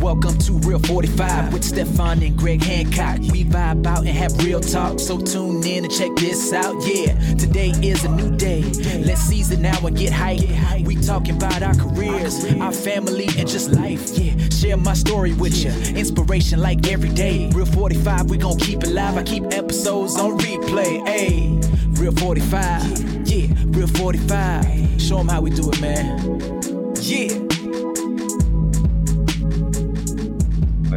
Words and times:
Welcome 0.00 0.38
to 0.38 0.52
Real 0.52 0.78
45 0.78 1.52
with 1.52 1.64
Stefan 1.64 2.22
and 2.22 2.36
Greg 2.36 2.62
Hancock. 2.62 3.18
We 3.32 3.44
vibe 3.44 3.84
out 3.86 4.06
and 4.06 4.08
have 4.08 4.36
real 4.44 4.60
talk, 4.60 5.00
so 5.00 5.18
tune 5.18 5.66
in 5.66 5.84
and 5.84 5.92
check 5.92 6.14
this 6.14 6.52
out. 6.52 6.76
Yeah, 6.86 7.18
today 7.34 7.70
is 7.82 8.04
a 8.04 8.08
new 8.08 8.36
day. 8.36 8.62
Let's 9.04 9.22
seize 9.22 9.50
it 9.50 9.58
now 9.58 9.84
and 9.84 9.96
get 9.96 10.12
hype. 10.12 10.40
We 10.86 10.94
talking 10.94 11.36
about 11.36 11.62
our 11.62 11.74
careers, 11.74 12.44
our 12.60 12.72
family, 12.72 13.26
and 13.36 13.48
just 13.48 13.72
life. 13.72 14.16
Yeah, 14.16 14.48
share 14.50 14.76
my 14.76 14.94
story 14.94 15.34
with 15.34 15.56
you. 15.56 15.70
Inspiration 15.96 16.60
like 16.60 16.86
every 16.86 17.10
day. 17.10 17.50
Real 17.52 17.66
45, 17.66 18.30
we 18.30 18.36
gon' 18.36 18.58
keep 18.58 18.84
it 18.84 18.90
live. 18.90 19.16
I 19.16 19.24
keep 19.24 19.44
episodes 19.52 20.16
on 20.16 20.38
replay. 20.38 21.06
Hey, 21.08 21.58
Real 22.00 22.12
45. 22.12 23.26
Yeah, 23.28 23.48
Real 23.66 23.88
45. 23.88 25.02
Show 25.02 25.18
them 25.18 25.28
how 25.28 25.40
we 25.40 25.50
do 25.50 25.68
it, 25.70 25.80
man. 25.80 26.55
Yeah. 26.98 27.28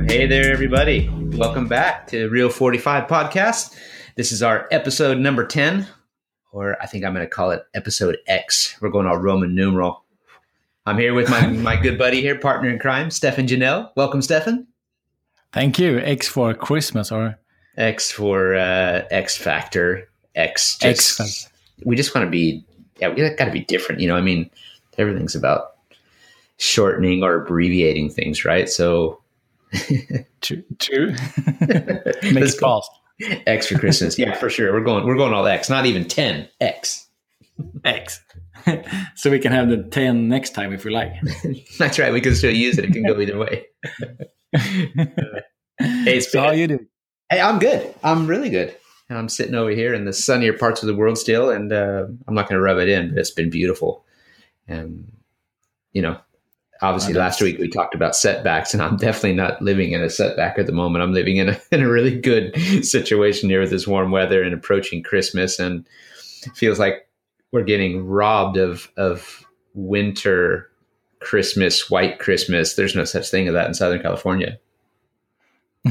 Hey 0.07 0.27
there, 0.27 0.51
everybody. 0.51 1.09
Welcome 1.33 1.67
back 1.67 2.07
to 2.07 2.29
Real 2.29 2.49
45 2.49 3.07
Podcast. 3.07 3.75
This 4.15 4.31
is 4.31 4.41
our 4.41 4.67
episode 4.71 5.17
number 5.17 5.45
10, 5.45 5.85
or 6.53 6.81
I 6.81 6.85
think 6.85 7.03
I'm 7.03 7.13
going 7.13 7.25
to 7.25 7.29
call 7.29 7.51
it 7.51 7.63
episode 7.73 8.17
X. 8.27 8.77
We're 8.81 8.89
going 8.89 9.07
all 9.07 9.17
Roman 9.17 9.53
numeral. 9.53 10.05
I'm 10.85 10.97
here 10.97 11.13
with 11.13 11.29
my, 11.29 11.45
my 11.47 11.75
good 11.75 11.97
buddy 11.97 12.21
here, 12.21 12.39
partner 12.39 12.69
in 12.69 12.79
crime, 12.79 13.11
Stefan 13.11 13.45
Janelle. 13.45 13.91
Welcome, 13.97 14.21
Stefan. 14.21 14.67
Thank 15.51 15.77
you. 15.79 15.99
X 15.99 16.27
for 16.27 16.53
Christmas 16.53 17.11
or 17.11 17.37
X 17.77 18.09
for 18.09 18.55
uh, 18.55 19.03
X 19.11 19.37
Factor. 19.37 20.09
X. 20.33 20.77
Just, 20.77 21.19
X. 21.19 21.49
We 21.83 21.97
just 21.97 22.15
want 22.15 22.25
to 22.25 22.31
be, 22.31 22.65
yeah, 23.01 23.09
we 23.09 23.29
got 23.35 23.45
to 23.45 23.51
be 23.51 23.65
different. 23.65 23.99
You 23.99 24.07
know, 24.07 24.15
I 24.15 24.21
mean, 24.21 24.49
everything's 24.97 25.35
about 25.35 25.73
shortening 26.59 27.23
or 27.23 27.35
abbreviating 27.35 28.11
things, 28.11 28.45
right? 28.45 28.69
So 28.69 29.21
true. 30.41 30.63
True. 30.77 31.15
Makes 32.23 32.59
fast. 32.59 32.91
X 33.47 33.67
for 33.67 33.77
Christmas. 33.77 34.17
yeah, 34.17 34.33
for 34.35 34.49
sure. 34.49 34.71
We're 34.71 34.83
going. 34.83 35.05
We're 35.05 35.17
going 35.17 35.33
all 35.33 35.45
X. 35.45 35.69
Not 35.69 35.85
even 35.85 36.05
ten. 36.07 36.47
X. 36.61 37.07
X. 37.83 38.21
so 39.15 39.29
we 39.29 39.39
can 39.39 39.51
have 39.51 39.69
the 39.69 39.83
ten 39.83 40.29
next 40.29 40.51
time 40.51 40.71
if 40.73 40.85
we 40.85 40.91
like. 40.91 41.13
That's 41.77 41.99
right. 41.99 42.13
We 42.13 42.21
can 42.21 42.35
still 42.35 42.55
use 42.55 42.77
it. 42.77 42.85
It 42.85 42.93
can 42.93 43.03
go 43.03 43.19
either 43.19 43.37
way. 43.37 43.65
hey, 45.79 46.19
so 46.21 46.41
how 46.41 46.51
you 46.51 46.67
doing? 46.67 46.87
Hey, 47.29 47.41
I'm 47.41 47.59
good. 47.59 47.93
I'm 48.03 48.25
really 48.25 48.49
good. 48.49 48.75
I'm 49.09 49.29
sitting 49.29 49.55
over 49.55 49.71
here 49.71 49.93
in 49.93 50.05
the 50.05 50.13
sunnier 50.13 50.53
parts 50.53 50.83
of 50.83 50.87
the 50.87 50.95
world 50.95 51.17
still, 51.17 51.49
and 51.49 51.73
uh, 51.73 52.05
I'm 52.27 52.35
not 52.35 52.47
going 52.47 52.57
to 52.57 52.61
rub 52.61 52.77
it 52.77 52.87
in, 52.87 53.09
but 53.09 53.19
it's 53.19 53.31
been 53.31 53.49
beautiful. 53.49 54.05
And 54.67 55.11
you 55.93 56.01
know, 56.01 56.19
obviously 56.81 57.13
last 57.13 57.41
week 57.41 57.57
we 57.59 57.67
talked 57.67 57.93
about 57.93 58.15
setbacks 58.15 58.73
and 58.73 58.81
i'm 58.81 58.97
definitely 58.97 59.33
not 59.33 59.61
living 59.61 59.91
in 59.91 60.01
a 60.01 60.09
setback 60.09 60.57
at 60.57 60.65
the 60.65 60.71
moment. 60.71 61.03
I'm 61.03 61.13
living 61.13 61.37
in 61.37 61.49
a, 61.49 61.61
in 61.71 61.81
a 61.81 61.89
really 61.89 62.19
good 62.19 62.55
situation 62.85 63.49
here 63.49 63.61
with 63.61 63.71
this 63.71 63.87
warm 63.87 64.11
weather 64.11 64.43
and 64.43 64.53
approaching 64.53 65.03
christmas 65.03 65.59
and 65.59 65.87
feels 66.55 66.79
like 66.79 67.07
we're 67.51 67.63
getting 67.63 68.05
robbed 68.05 68.57
of 68.57 68.91
of 68.97 69.45
winter 69.73 70.69
christmas 71.19 71.89
white 71.89 72.19
christmas. 72.19 72.75
There's 72.75 72.95
no 72.95 73.03
such 73.03 73.29
thing 73.29 73.47
as 73.47 73.53
that 73.53 73.67
in 73.67 73.73
southern 73.73 74.01
california. 74.01 74.59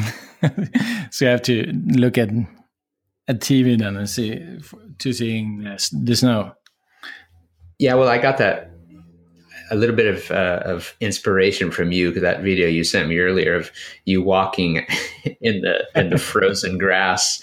So 1.10 1.24
you 1.24 1.30
have 1.32 1.42
to 1.42 1.72
look 1.86 2.16
at 2.16 2.28
at 3.26 3.40
tv 3.40 3.76
then 3.76 3.96
and 3.96 4.08
see 4.08 4.40
to 4.98 5.12
seeing 5.12 5.64
the 5.64 6.14
snow. 6.14 6.52
Yeah 7.80 7.94
well 7.94 8.08
i 8.08 8.18
got 8.18 8.38
that 8.38 8.77
a 9.70 9.76
little 9.76 9.94
bit 9.94 10.06
of 10.06 10.30
uh, 10.30 10.62
of 10.64 10.94
inspiration 11.00 11.70
from 11.70 11.92
you 11.92 12.08
because 12.08 12.22
that 12.22 12.42
video 12.42 12.68
you 12.68 12.84
sent 12.84 13.08
me 13.08 13.18
earlier 13.18 13.54
of 13.54 13.70
you 14.04 14.22
walking 14.22 14.86
in 15.40 15.60
the 15.60 15.86
in 15.94 16.10
the 16.10 16.18
frozen 16.30 16.78
grass 16.78 17.42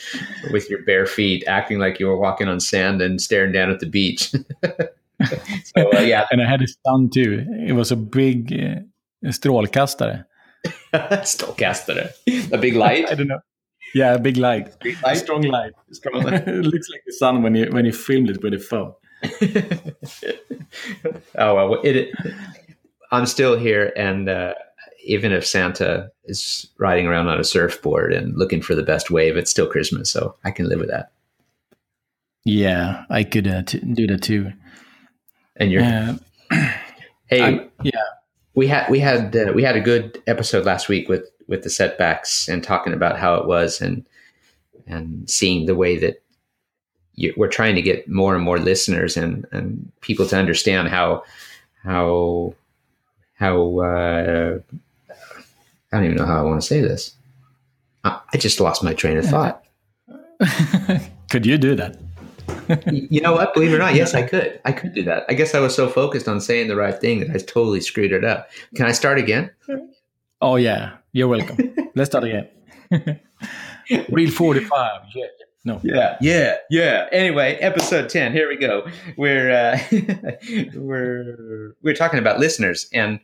with 0.51 0.69
your 0.69 0.83
bare 0.83 1.05
feet, 1.05 1.44
acting 1.47 1.79
like 1.79 1.99
you 1.99 2.07
were 2.07 2.17
walking 2.17 2.47
on 2.47 2.59
sand 2.59 3.01
and 3.01 3.22
staring 3.22 3.51
down 3.51 3.69
at 3.69 3.79
the 3.79 3.85
beach. 3.85 4.31
so 5.75 5.94
uh, 5.94 5.99
yeah, 5.99 6.25
and 6.31 6.41
I 6.41 6.49
had 6.49 6.61
a 6.61 6.67
son 6.85 7.09
too. 7.09 7.45
It 7.67 7.73
was 7.73 7.91
a 7.91 7.95
big 7.95 8.53
uh, 8.53 8.81
strålkastare. 9.29 10.25
strålkastare, 10.94 12.11
a 12.51 12.57
big 12.57 12.75
light. 12.75 13.09
I 13.09 13.16
don't 13.16 13.28
know. 13.28 13.39
Yeah, 13.94 14.16
a 14.16 14.19
big 14.19 14.35
light, 14.38 14.78
big 14.81 15.01
light? 15.03 15.17
strong 15.17 15.44
light. 15.44 15.72
Strong 15.91 16.23
light. 16.23 16.47
it 16.47 16.66
looks 16.66 16.89
like 16.89 17.01
the 17.05 17.13
sun 17.13 17.44
when 17.44 17.55
you 17.55 17.72
when 17.72 17.85
you 17.85 17.94
filmed 17.94 18.29
it 18.29 18.44
with 18.44 18.53
a 18.53 18.59
phone. 18.59 18.94
oh 21.35 21.55
well, 21.55 21.81
it, 21.83 21.95
it, 21.95 22.15
I'm 23.11 23.25
still 23.25 23.57
here, 23.57 23.93
and 23.95 24.29
uh, 24.29 24.53
even 25.03 25.31
if 25.31 25.45
Santa 25.45 26.11
is 26.25 26.67
riding 26.77 27.07
around 27.07 27.27
on 27.27 27.39
a 27.39 27.43
surfboard 27.43 28.13
and 28.13 28.37
looking 28.37 28.61
for 28.61 28.75
the 28.75 28.83
best 28.83 29.11
wave, 29.11 29.37
it's 29.37 29.51
still 29.51 29.67
Christmas, 29.67 30.11
so 30.11 30.35
I 30.43 30.51
can 30.51 30.67
live 30.67 30.79
with 30.79 30.89
that. 30.89 31.11
Yeah, 32.43 33.05
I 33.09 33.23
could 33.23 33.47
uh, 33.47 33.63
t- 33.63 33.79
do 33.79 34.07
that 34.07 34.21
too. 34.21 34.51
And 35.55 35.71
you're, 35.71 35.83
uh, 35.83 36.17
hey, 37.27 37.41
I'm, 37.41 37.71
yeah, 37.83 38.01
we 38.53 38.67
had 38.67 38.89
we 38.89 38.99
had 38.99 39.35
uh, 39.35 39.51
we 39.53 39.63
had 39.63 39.75
a 39.75 39.81
good 39.81 40.21
episode 40.27 40.65
last 40.65 40.89
week 40.89 41.09
with 41.09 41.29
with 41.47 41.63
the 41.63 41.69
setbacks 41.69 42.47
and 42.47 42.63
talking 42.63 42.93
about 42.93 43.19
how 43.19 43.35
it 43.35 43.47
was 43.47 43.81
and 43.81 44.07
and 44.87 45.29
seeing 45.29 45.65
the 45.65 45.75
way 45.75 45.97
that 45.97 46.21
we're 47.37 47.47
trying 47.47 47.75
to 47.75 47.81
get 47.81 48.07
more 48.09 48.35
and 48.35 48.43
more 48.43 48.59
listeners 48.59 49.17
and, 49.17 49.45
and 49.51 49.91
people 50.01 50.25
to 50.27 50.37
understand 50.37 50.89
how 50.89 51.23
how 51.83 52.53
how 53.35 53.79
uh, 53.79 54.59
I 55.91 55.97
don't 55.97 56.05
even 56.05 56.17
know 56.17 56.25
how 56.25 56.39
I 56.39 56.43
want 56.43 56.61
to 56.61 56.67
say 56.67 56.81
this. 56.81 57.15
I, 58.03 58.19
I 58.33 58.37
just 58.37 58.59
lost 58.59 58.83
my 58.83 58.93
train 58.93 59.17
of 59.17 59.25
thought. 59.25 59.63
could 61.29 61.45
you 61.45 61.57
do 61.57 61.75
that? 61.75 61.97
you 62.91 63.21
know 63.21 63.33
what? 63.33 63.53
Believe 63.53 63.71
it 63.71 63.75
or 63.75 63.79
not, 63.79 63.95
yes, 63.95 64.13
I 64.13 64.23
could. 64.23 64.59
I 64.65 64.71
could 64.71 64.93
do 64.93 65.03
that. 65.03 65.25
I 65.29 65.33
guess 65.33 65.55
I 65.55 65.59
was 65.59 65.75
so 65.75 65.87
focused 65.87 66.27
on 66.27 66.41
saying 66.41 66.67
the 66.67 66.75
right 66.75 66.99
thing 66.99 67.19
that 67.21 67.29
I 67.29 67.37
totally 67.37 67.81
screwed 67.81 68.11
it 68.11 68.25
up. 68.25 68.49
Can 68.75 68.85
I 68.85 68.91
start 68.91 69.17
again? 69.17 69.51
Oh 70.41 70.55
yeah, 70.55 70.97
you're 71.11 71.27
welcome. 71.27 71.75
Let's 71.95 72.09
start 72.09 72.25
again. 72.25 72.49
Real 74.09 74.31
forty-five. 74.31 75.01
Yeah. 75.13 75.25
No. 75.65 75.81
Yeah. 75.83 76.17
Yeah. 76.21 76.57
Yeah. 76.69 77.07
Anyway, 77.11 77.55
episode 77.55 78.07
10. 78.07 78.31
Here 78.31 78.47
we 78.47 78.55
go. 78.55 78.87
We're 79.17 79.51
uh, 79.51 79.79
we're 80.75 81.75
we're 81.81 81.95
talking 81.95 82.19
about 82.19 82.39
listeners 82.39 82.87
and 82.93 83.19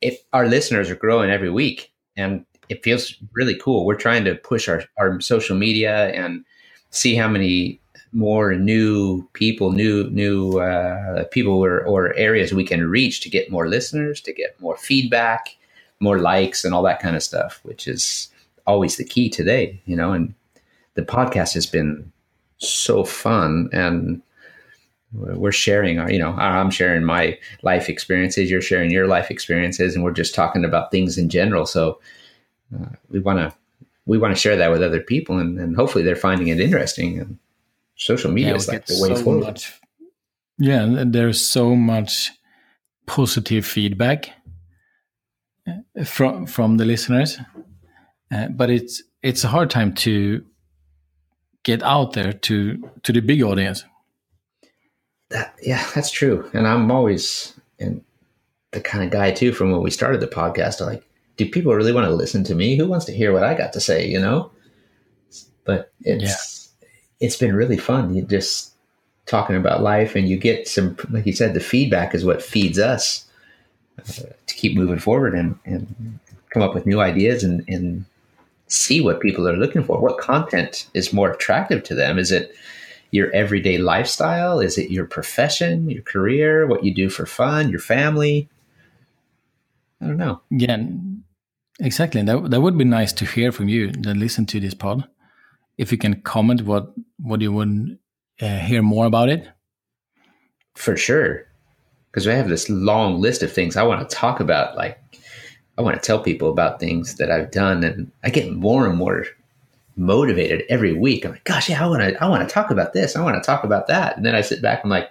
if 0.00 0.22
our 0.32 0.46
listeners 0.46 0.88
are 0.88 0.94
growing 0.94 1.30
every 1.30 1.50
week 1.50 1.92
and 2.16 2.46
it 2.68 2.84
feels 2.84 3.14
really 3.32 3.56
cool. 3.56 3.84
We're 3.84 3.96
trying 3.96 4.24
to 4.24 4.36
push 4.36 4.68
our, 4.68 4.84
our 4.98 5.20
social 5.20 5.56
media 5.56 6.08
and 6.10 6.44
see 6.90 7.16
how 7.16 7.28
many 7.28 7.80
more 8.12 8.54
new 8.54 9.28
people, 9.32 9.72
new 9.72 10.08
new 10.10 10.60
uh, 10.60 11.24
people 11.32 11.54
or, 11.54 11.84
or 11.84 12.14
areas 12.14 12.54
we 12.54 12.64
can 12.64 12.88
reach 12.88 13.20
to 13.22 13.28
get 13.28 13.50
more 13.50 13.68
listeners, 13.68 14.20
to 14.22 14.32
get 14.32 14.58
more 14.60 14.76
feedback, 14.76 15.56
more 15.98 16.18
likes, 16.20 16.64
and 16.64 16.72
all 16.72 16.84
that 16.84 17.00
kind 17.00 17.16
of 17.16 17.22
stuff, 17.22 17.60
which 17.64 17.88
is 17.88 18.28
always 18.66 18.96
the 18.96 19.04
key 19.04 19.28
today, 19.28 19.82
you 19.84 19.96
know. 19.96 20.12
And 20.12 20.34
the 20.94 21.02
podcast 21.02 21.54
has 21.54 21.66
been 21.66 22.10
so 22.58 23.04
fun 23.04 23.68
and 23.72 24.22
we're 25.12 25.52
sharing 25.52 25.98
our 25.98 26.10
you 26.10 26.18
know 26.18 26.32
i'm 26.32 26.70
sharing 26.70 27.04
my 27.04 27.38
life 27.62 27.88
experiences 27.88 28.50
you're 28.50 28.60
sharing 28.60 28.90
your 28.90 29.06
life 29.06 29.30
experiences 29.30 29.94
and 29.94 30.02
we're 30.02 30.10
just 30.12 30.34
talking 30.34 30.64
about 30.64 30.90
things 30.90 31.18
in 31.18 31.28
general. 31.28 31.66
So 31.66 32.00
uh, 32.74 32.86
we 33.10 33.20
want 33.20 33.38
to 33.38 33.54
we 34.06 34.18
want 34.18 34.34
to 34.34 34.40
share 34.40 34.56
that 34.56 34.70
with 34.70 34.82
other 34.82 35.00
people 35.00 35.38
and, 35.38 35.58
and, 35.58 35.76
hopefully 35.76 36.04
they're 36.04 36.16
finding 36.16 36.48
it 36.48 36.60
interesting 36.60 37.18
and 37.18 37.38
social 37.96 38.30
media 38.30 38.50
yeah, 38.50 38.56
is 38.56 38.68
like 38.68 38.86
the 38.86 38.98
way 39.00 39.14
so 39.14 39.22
forward. 39.22 39.44
much, 39.44 39.80
yeah 40.58 41.04
there's 41.06 41.46
so 41.46 41.74
much 41.74 42.30
positive 43.06 43.64
feedback 43.64 44.30
uh, 45.66 46.04
from 46.04 46.46
from 46.46 46.76
the 46.76 46.84
listeners 46.84 47.38
uh, 48.30 48.48
but 48.48 48.68
it's 48.68 49.02
it's 49.22 49.44
a 49.44 49.48
hard 49.48 49.70
time 49.70 49.94
to 49.94 50.44
get 51.64 51.82
out 51.82 52.12
there 52.12 52.32
to 52.32 52.90
to 53.02 53.12
the 53.12 53.20
big 53.20 53.42
audience. 53.42 53.84
That, 55.30 55.54
yeah, 55.60 55.84
that's 55.94 56.10
true. 56.10 56.48
And 56.54 56.68
I'm 56.68 56.90
always 56.90 57.58
in 57.78 58.04
the 58.70 58.80
kind 58.80 59.02
of 59.02 59.10
guy 59.10 59.32
too. 59.32 59.52
From 59.52 59.72
when 59.72 59.82
we 59.82 59.90
started 59.90 60.20
the 60.20 60.28
podcast, 60.28 60.80
I'm 60.80 60.86
like, 60.86 61.04
do 61.36 61.48
people 61.48 61.74
really 61.74 61.92
want 61.92 62.06
to 62.06 62.14
listen 62.14 62.44
to 62.44 62.54
me? 62.54 62.76
Who 62.76 62.86
wants 62.86 63.06
to 63.06 63.12
hear 63.16 63.32
what 63.32 63.42
I 63.42 63.54
got 63.54 63.72
to 63.72 63.80
say? 63.80 64.06
You 64.06 64.20
know. 64.20 64.52
But 65.64 65.90
it's 66.02 66.70
yeah. 66.80 66.88
it's 67.26 67.36
been 67.36 67.56
really 67.56 67.78
fun. 67.78 68.14
You 68.14 68.22
just 68.22 68.72
talking 69.26 69.56
about 69.56 69.82
life, 69.82 70.14
and 70.14 70.28
you 70.28 70.36
get 70.36 70.68
some, 70.68 70.96
like 71.10 71.26
you 71.26 71.32
said, 71.32 71.54
the 71.54 71.60
feedback 71.60 72.14
is 72.14 72.24
what 72.24 72.42
feeds 72.42 72.78
us 72.78 73.26
uh, 73.98 74.26
to 74.46 74.54
keep 74.54 74.76
moving 74.76 74.98
forward 74.98 75.34
and 75.34 75.58
and 75.64 76.20
come 76.50 76.62
up 76.62 76.74
with 76.74 76.86
new 76.86 77.00
ideas 77.00 77.42
and 77.42 77.64
and 77.66 78.04
see 78.74 79.00
what 79.00 79.20
people 79.20 79.48
are 79.48 79.56
looking 79.56 79.84
for. 79.84 80.00
What 80.00 80.18
content 80.18 80.88
is 80.94 81.12
more 81.12 81.30
attractive 81.30 81.82
to 81.84 81.94
them? 81.94 82.18
Is 82.18 82.32
it 82.32 82.54
your 83.10 83.30
everyday 83.32 83.78
lifestyle? 83.78 84.60
Is 84.60 84.76
it 84.76 84.90
your 84.90 85.06
profession, 85.06 85.88
your 85.88 86.02
career, 86.02 86.66
what 86.66 86.84
you 86.84 86.92
do 86.92 87.08
for 87.08 87.26
fun, 87.26 87.70
your 87.70 87.80
family? 87.80 88.48
I 90.00 90.06
don't 90.06 90.16
know. 90.16 90.40
Yeah, 90.50 90.78
exactly. 91.80 92.22
That 92.22 92.50
that 92.50 92.60
would 92.60 92.76
be 92.76 92.84
nice 92.84 93.12
to 93.14 93.24
hear 93.24 93.52
from 93.52 93.68
you 93.68 93.92
that 93.92 94.16
listen 94.16 94.46
to 94.46 94.60
this 94.60 94.74
pod. 94.74 95.08
If 95.78 95.92
you 95.92 95.98
can 95.98 96.20
comment 96.22 96.62
what 96.62 96.92
what 97.18 97.40
you 97.40 97.52
would 97.52 97.98
uh, 98.40 98.58
hear 98.58 98.82
more 98.82 99.06
about 99.06 99.28
it. 99.28 99.48
For 100.74 100.96
sure, 100.96 101.46
because 102.10 102.26
we 102.26 102.32
have 102.32 102.48
this 102.48 102.68
long 102.68 103.20
list 103.20 103.44
of 103.44 103.52
things 103.52 103.76
I 103.76 103.84
want 103.84 104.08
to 104.08 104.16
talk 104.16 104.40
about. 104.40 104.76
Like, 104.76 104.98
I 105.76 105.82
want 105.82 105.96
to 105.96 106.06
tell 106.06 106.20
people 106.20 106.50
about 106.50 106.80
things 106.80 107.16
that 107.16 107.30
I've 107.30 107.50
done, 107.50 107.82
and 107.84 108.10
I 108.22 108.30
get 108.30 108.52
more 108.52 108.86
and 108.86 108.96
more 108.96 109.26
motivated 109.96 110.64
every 110.68 110.92
week. 110.92 111.24
I'm 111.24 111.32
like, 111.32 111.44
gosh, 111.44 111.68
yeah, 111.68 111.84
I 111.84 111.88
want 111.88 112.02
to, 112.02 112.22
I 112.22 112.28
want 112.28 112.48
to 112.48 112.52
talk 112.52 112.70
about 112.70 112.92
this. 112.92 113.16
I 113.16 113.22
want 113.22 113.42
to 113.42 113.46
talk 113.46 113.64
about 113.64 113.86
that. 113.88 114.16
And 114.16 114.24
then 114.24 114.34
I 114.34 114.40
sit 114.40 114.62
back. 114.62 114.82
I'm 114.84 114.90
like, 114.90 115.10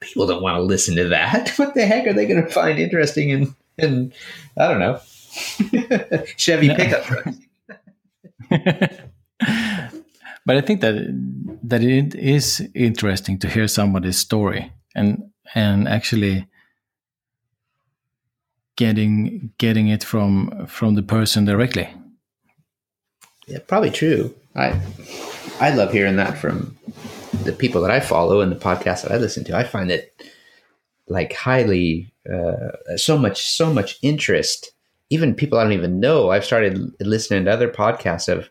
people 0.00 0.26
don't 0.26 0.42
want 0.42 0.56
to 0.56 0.62
listen 0.62 0.96
to 0.96 1.08
that. 1.08 1.50
what 1.56 1.74
the 1.74 1.86
heck 1.86 2.06
are 2.06 2.12
they 2.12 2.26
going 2.26 2.44
to 2.44 2.50
find 2.50 2.78
interesting 2.78 3.30
in, 3.30 3.54
in 3.78 4.12
I 4.56 4.68
don't 4.68 4.80
know, 4.80 5.00
Chevy 6.36 6.74
pickup 6.74 7.04
trucks? 7.04 7.36
but 10.46 10.56
I 10.56 10.60
think 10.60 10.80
that 10.80 11.58
that 11.64 11.82
it 11.82 12.14
is 12.14 12.66
interesting 12.74 13.38
to 13.40 13.48
hear 13.48 13.66
somebody's 13.66 14.18
story 14.18 14.72
and 14.94 15.30
and 15.54 15.88
actually 15.88 16.46
getting 18.76 19.50
getting 19.58 19.88
it 19.88 20.04
from 20.04 20.66
from 20.66 20.94
the 20.94 21.02
person 21.02 21.44
directly. 21.44 21.88
Yeah, 23.46 23.58
probably 23.66 23.90
true. 23.90 24.34
I 24.54 24.80
I 25.60 25.74
love 25.74 25.92
hearing 25.92 26.16
that 26.16 26.38
from 26.38 26.76
the 27.44 27.52
people 27.52 27.80
that 27.82 27.90
I 27.90 28.00
follow 28.00 28.40
and 28.40 28.52
the 28.52 28.56
podcasts 28.56 29.02
that 29.02 29.12
I 29.12 29.16
listen 29.16 29.44
to. 29.44 29.56
I 29.56 29.64
find 29.64 29.90
it 29.90 30.14
like 31.08 31.32
highly 31.32 32.12
uh, 32.32 32.96
so 32.96 33.16
much 33.16 33.48
so 33.48 33.72
much 33.72 33.98
interest. 34.02 34.72
Even 35.10 35.34
people 35.34 35.58
I 35.58 35.62
don't 35.62 35.72
even 35.72 36.00
know. 36.00 36.30
I've 36.30 36.44
started 36.44 36.92
listening 37.00 37.44
to 37.44 37.52
other 37.52 37.68
podcasts 37.68 38.28
of 38.28 38.50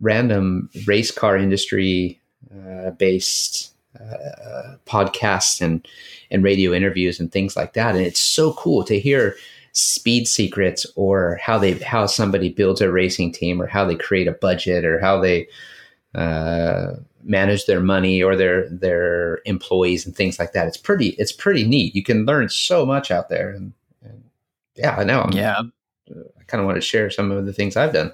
random 0.00 0.68
race 0.86 1.10
car 1.10 1.36
industry 1.36 2.20
uh, 2.52 2.90
based 2.90 3.72
uh, 4.00 4.76
podcasts 4.86 5.60
and 5.60 5.86
and 6.30 6.42
radio 6.42 6.72
interviews 6.72 7.20
and 7.20 7.30
things 7.32 7.56
like 7.56 7.72
that. 7.74 7.94
And 7.94 8.04
it's 8.04 8.20
so 8.20 8.52
cool 8.54 8.84
to 8.84 8.98
hear 8.98 9.36
speed 9.72 10.26
secrets 10.26 10.86
or 10.96 11.38
how 11.42 11.58
they 11.58 11.74
how 11.74 12.06
somebody 12.06 12.48
builds 12.48 12.80
a 12.80 12.90
racing 12.90 13.32
team 13.32 13.60
or 13.60 13.66
how 13.66 13.84
they 13.84 13.94
create 13.94 14.26
a 14.26 14.32
budget 14.32 14.84
or 14.84 14.98
how 15.00 15.20
they 15.20 15.46
uh, 16.14 16.94
manage 17.22 17.66
their 17.66 17.80
money 17.80 18.22
or 18.22 18.36
their 18.36 18.68
their 18.70 19.40
employees 19.44 20.06
and 20.06 20.16
things 20.16 20.38
like 20.38 20.52
that. 20.52 20.66
It's 20.66 20.78
pretty 20.78 21.08
it's 21.18 21.32
pretty 21.32 21.66
neat. 21.66 21.94
You 21.94 22.02
can 22.02 22.24
learn 22.24 22.48
so 22.48 22.86
much 22.86 23.10
out 23.10 23.28
there, 23.28 23.50
and, 23.50 23.72
and 24.02 24.24
yeah, 24.76 24.96
I 24.96 25.04
know. 25.04 25.22
I'm, 25.22 25.32
yeah, 25.32 25.60
I 26.10 26.42
kind 26.46 26.60
of 26.60 26.66
want 26.66 26.76
to 26.76 26.80
share 26.80 27.10
some 27.10 27.30
of 27.30 27.44
the 27.44 27.52
things 27.52 27.76
I've 27.76 27.92
done. 27.92 28.12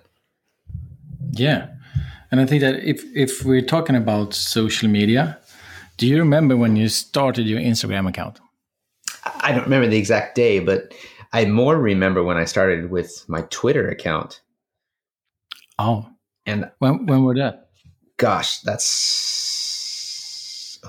Yeah, 1.31 1.69
and 2.31 2.41
I 2.41 2.47
think 2.47 2.63
that 2.63 2.83
if 2.83 3.05
if 3.15 3.45
we're 3.45 3.63
talking 3.63 3.95
about 3.95 4.35
social 4.35 4.89
media, 4.89 5.39
do 6.03 6.09
you 6.09 6.19
remember 6.19 6.57
when 6.57 6.75
you 6.75 6.89
started 6.89 7.47
your 7.47 7.61
Instagram 7.61 8.09
account? 8.09 8.41
I 9.25 9.53
don't 9.53 9.63
remember 9.63 9.87
the 9.87 9.99
exact 9.99 10.35
day, 10.35 10.59
but 10.59 10.93
I 11.33 11.45
more 11.45 11.79
remember 11.79 12.25
when 12.25 12.37
I 12.37 12.45
started 12.45 12.91
with 12.91 13.25
my 13.29 13.43
Twitter 13.51 13.89
account. 13.89 14.41
Oh, 15.79 16.09
and 16.45 16.69
when 16.81 17.07
when 17.07 17.23
were 17.23 17.37
that? 17.37 17.69
Gosh, 18.17 18.59
that's 18.63 19.61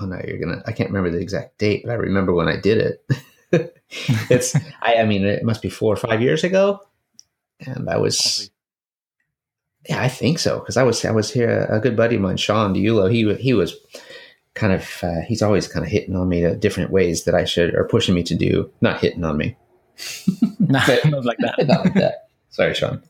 oh 0.00 0.06
no, 0.06 0.20
you're 0.26 0.40
gonna. 0.40 0.64
I 0.66 0.72
can't 0.72 0.90
remember 0.90 1.12
the 1.12 1.22
exact 1.22 1.58
date, 1.58 1.82
but 1.84 1.92
I 1.92 1.94
remember 1.94 2.34
when 2.34 2.48
I 2.48 2.56
did 2.56 2.78
it. 2.78 3.06
it's 4.28 4.56
I, 4.82 4.96
I 4.96 5.04
mean, 5.04 5.24
it 5.24 5.44
must 5.44 5.62
be 5.62 5.70
four 5.70 5.92
or 5.92 5.96
five 5.96 6.20
years 6.20 6.42
ago, 6.42 6.80
and 7.60 7.88
I 7.88 7.98
was. 7.98 8.50
Yeah, 9.88 10.02
I 10.02 10.08
think 10.08 10.40
so 10.40 10.58
because 10.58 10.76
I 10.76 10.82
was 10.82 11.04
I 11.04 11.12
was 11.12 11.30
here. 11.30 11.68
A 11.70 11.78
good 11.78 11.96
buddy 11.96 12.16
of 12.16 12.22
mine, 12.22 12.36
Sean 12.36 12.74
Diulo, 12.74 13.08
he 13.08 13.32
he 13.34 13.54
was 13.54 13.76
kind 14.54 14.72
of 14.72 15.02
uh, 15.02 15.20
he's 15.26 15.42
always 15.42 15.68
kind 15.68 15.84
of 15.84 15.90
hitting 15.90 16.16
on 16.16 16.28
me 16.28 16.40
to 16.40 16.56
different 16.56 16.90
ways 16.90 17.24
that 17.24 17.34
I 17.34 17.44
should 17.44 17.74
or 17.74 17.84
pushing 17.84 18.14
me 18.14 18.22
to 18.24 18.34
do. 18.34 18.70
Not 18.80 19.00
hitting 19.00 19.24
on 19.24 19.36
me, 19.36 19.56
not, 20.58 20.88
not 21.06 21.24
like 21.24 21.38
that. 21.38 21.56
not 21.66 21.84
like 21.84 21.94
that. 21.94 22.28
Sorry, 22.50 22.72
Sean. 22.72 23.02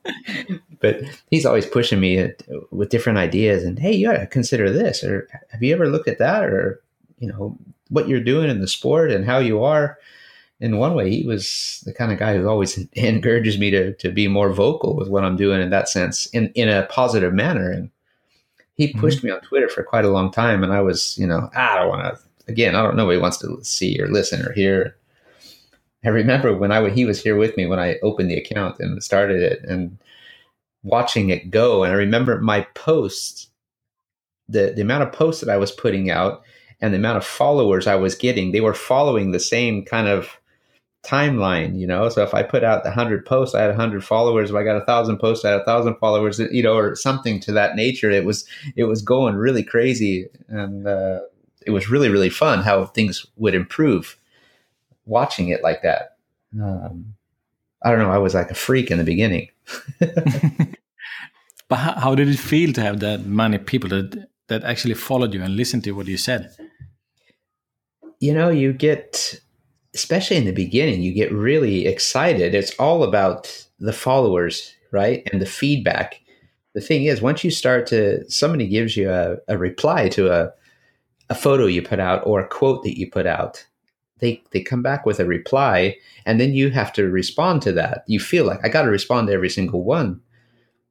but 0.81 1.03
he's 1.31 1.45
always 1.45 1.67
pushing 1.67 2.01
me 2.01 2.17
at, 2.19 2.43
with 2.71 2.89
different 2.89 3.19
ideas 3.19 3.63
and 3.63 3.79
hey, 3.79 3.93
you 3.93 4.09
got 4.09 4.19
to 4.19 4.27
consider 4.27 4.71
this 4.71 5.05
or 5.05 5.29
have 5.51 5.63
you 5.63 5.75
ever 5.75 5.89
looked 5.89 6.09
at 6.09 6.19
that 6.19 6.45
or 6.45 6.83
you 7.19 7.29
know 7.29 7.59
what 7.89 8.09
you're 8.09 8.21
doing 8.21 8.51
in 8.51 8.61
the 8.61 8.69
sport 8.69 9.11
and 9.11 9.25
how 9.25 9.39
you 9.39 9.63
are. 9.63 9.99
In 10.61 10.79
one 10.79 10.95
way, 10.95 11.11
he 11.11 11.27
was 11.27 11.83
the 11.85 11.93
kind 11.93 12.13
of 12.13 12.19
guy 12.19 12.37
who 12.37 12.49
always 12.49 12.79
encourages 12.93 13.59
me 13.59 13.71
to 13.71 13.93
to 13.95 14.11
be 14.11 14.29
more 14.29 14.53
vocal 14.53 14.97
with 14.97 15.09
what 15.09 15.25
I'm 15.25 15.37
doing 15.37 15.61
in 15.61 15.71
that 15.71 15.89
sense, 15.89 16.27
in 16.27 16.51
in 16.55 16.69
a 16.69 16.87
positive 16.87 17.35
manner. 17.35 17.71
And 17.71 17.91
he 18.75 18.93
pushed 18.93 19.19
mm-hmm. 19.19 19.29
me 19.29 19.33
on 19.33 19.41
Twitter 19.41 19.69
for 19.69 19.83
quite 19.83 20.05
a 20.05 20.11
long 20.11 20.31
time, 20.31 20.63
and 20.63 20.73
I 20.73 20.81
was, 20.81 21.17
you 21.17 21.27
know, 21.27 21.49
I 21.55 21.77
don't 21.77 21.89
want 21.89 22.03
to. 22.03 22.21
Again, 22.47 22.75
I 22.75 22.83
don't 22.83 22.97
know 22.97 23.07
what 23.07 23.15
he 23.15 23.21
wants 23.21 23.39
to 23.39 23.59
see 23.65 23.99
or 24.01 24.09
listen 24.09 24.45
or 24.45 24.53
hear. 24.53 24.97
I 26.05 26.09
remember 26.09 26.55
when 26.55 26.73
I 26.73 26.91
he 26.91 27.07
was 27.07 27.23
here 27.23 27.37
with 27.37 27.57
me 27.57 27.67
when 27.67 27.79
I 27.79 27.99
opened 28.03 28.31
the 28.31 28.37
account 28.37 28.79
and 28.81 29.03
started 29.03 29.43
it, 29.43 29.65
and 29.65 29.97
watching 30.83 31.31
it 31.31 31.51
go. 31.51 31.85
And 31.85 31.93
I 31.93 31.97
remember 31.97 32.41
my 32.41 32.63
posts, 32.75 33.49
the 34.49 34.73
the 34.75 34.83
amount 34.83 35.05
of 35.05 35.13
posts 35.13 35.41
that 35.41 35.53
I 35.53 35.57
was 35.57 35.73
putting 35.73 36.11
out, 36.11 36.43
and 36.81 36.93
the 36.93 36.99
amount 36.99 37.17
of 37.17 37.25
followers 37.25 37.87
I 37.87 37.97
was 37.97 38.15
getting. 38.15 38.53
They 38.53 38.61
were 38.61 38.75
following 38.75 39.31
the 39.31 39.41
same 39.41 39.85
kind 39.85 40.09
of 40.09 40.39
timeline, 41.05 41.79
you 41.79 41.87
know. 41.87 42.09
So 42.09 42.23
if 42.23 42.35
I 42.35 42.43
put 42.43 42.65
out 42.65 42.83
the 42.83 42.91
hundred 42.91 43.25
posts, 43.27 43.55
I 43.55 43.63
had 43.63 43.75
hundred 43.75 44.05
followers. 44.05 44.51
If 44.51 44.57
I 44.57 44.65
got 44.65 44.77
a 44.77 44.85
thousand 44.85 45.19
posts, 45.19 45.45
I 45.45 45.51
had 45.51 45.61
a 45.61 45.65
thousand 45.65 45.97
followers, 45.97 46.39
you 46.39 46.63
know, 46.63 46.77
or 46.77 46.97
something 46.97 47.41
to 47.41 47.53
that 47.53 47.77
nature. 47.77 48.11
It 48.11 48.25
was 48.25 48.47
it 48.77 48.85
was 48.85 49.03
going 49.03 49.37
really 49.37 49.63
crazy, 49.63 50.29
and 50.49 50.87
uh, 50.87 51.21
it 51.67 51.71
was 51.71 51.91
really 51.91 52.09
really 52.09 52.31
fun 52.31 52.63
how 52.63 52.87
things 52.87 53.27
would 53.37 53.55
improve 53.55 54.17
watching 55.07 55.49
it 55.49 55.63
like 55.63 55.83
that. 55.83 56.17
Um, 56.61 57.15
I 57.83 57.91
don't 57.91 57.99
know. 57.99 58.11
I 58.11 58.19
was 58.19 58.35
like 58.35 58.51
a 58.51 58.55
freak 58.55 58.91
in 58.91 58.99
the 58.99 59.05
beginning. 59.05 59.51
but 59.99 61.77
how, 61.77 61.93
how 61.93 62.15
did 62.15 62.29
it 62.29 62.39
feel 62.39 62.73
to 62.73 62.81
have 62.81 63.01
that 63.01 63.27
many 63.27 63.59
people 63.59 63.91
that 63.91 64.29
that 64.49 64.65
actually 64.65 64.95
followed 64.95 65.35
you 65.35 65.43
and 65.43 65.57
listened 65.57 65.85
to 65.85 65.93
what 65.93 66.07
you 66.07 66.17
said? 66.17 66.51
You 68.21 68.33
know, 68.33 68.49
you 68.49 68.73
get 68.73 69.39
especially 69.95 70.37
in 70.37 70.45
the 70.45 70.53
beginning, 70.53 71.03
you 71.03 71.13
get 71.13 71.33
really 71.33 71.87
excited. 71.87 72.55
It's 72.55 72.75
all 72.79 73.05
about 73.05 73.67
the 73.79 73.93
followers, 73.93 74.75
right? 74.91 75.27
And 75.33 75.41
the 75.41 75.47
feedback. 75.47 76.21
The 76.75 76.81
thing 76.81 77.05
is, 77.05 77.23
once 77.23 77.45
you 77.45 77.51
start 77.51 77.87
to, 77.89 78.29
somebody 78.29 78.67
gives 78.67 78.97
you 78.97 79.11
a, 79.11 79.37
a 79.47 79.57
reply 79.57 80.09
to 80.11 80.33
a, 80.33 80.53
a 81.31 81.35
photo 81.35 81.67
you 81.67 81.83
put 81.83 82.01
out 82.01 82.27
or 82.27 82.41
a 82.41 82.49
quote 82.49 82.83
that 82.83 82.99
you 82.99 83.09
put 83.09 83.27
out, 83.27 83.65
they, 84.19 84.43
they 84.51 84.61
come 84.61 84.83
back 84.83 85.07
with 85.07 85.21
a 85.21 85.25
reply 85.25 85.97
and 86.27 86.41
then 86.41 86.53
you 86.53 86.71
have 86.71 86.93
to 86.95 87.11
respond 87.11 87.63
to 87.63 87.73
that. 87.73 88.05
You 88.09 88.19
feel 88.19 88.45
like 88.45 88.61
I 88.65 88.69
got 88.69 88.83
to 88.83 88.91
respond 88.91 89.29
to 89.29 89.33
every 89.33 89.51
single 89.51 89.85
one. 89.85 90.21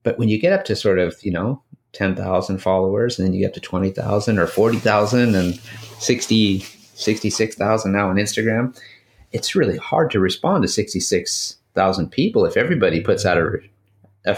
But 0.04 0.18
when 0.18 0.30
you 0.30 0.40
get 0.40 0.54
up 0.54 0.66
to 0.66 0.76
sort 0.76 1.00
of, 1.00 1.16
you 1.24 1.32
know, 1.32 1.62
10,000 1.94 2.58
followers 2.58 3.18
and 3.18 3.28
then 3.28 3.34
you 3.34 3.40
get 3.40 3.54
to 3.54 3.60
20,000 3.60 4.40
or 4.40 4.48
40,000 4.48 5.36
and 5.36 5.60
60, 6.00 6.60
66,000 6.60 7.92
now 7.92 8.10
on 8.10 8.16
Instagram, 8.16 8.78
it's 9.34 9.56
really 9.56 9.78
hard 9.78 10.12
to 10.12 10.20
respond 10.20 10.62
to 10.64 10.68
66,000 10.68 12.10
people 12.10 12.46
if 12.46 12.56
everybody 12.56 13.02
puts 13.02 13.26
out 13.26 13.38
a, 13.38 13.60
a, 14.26 14.38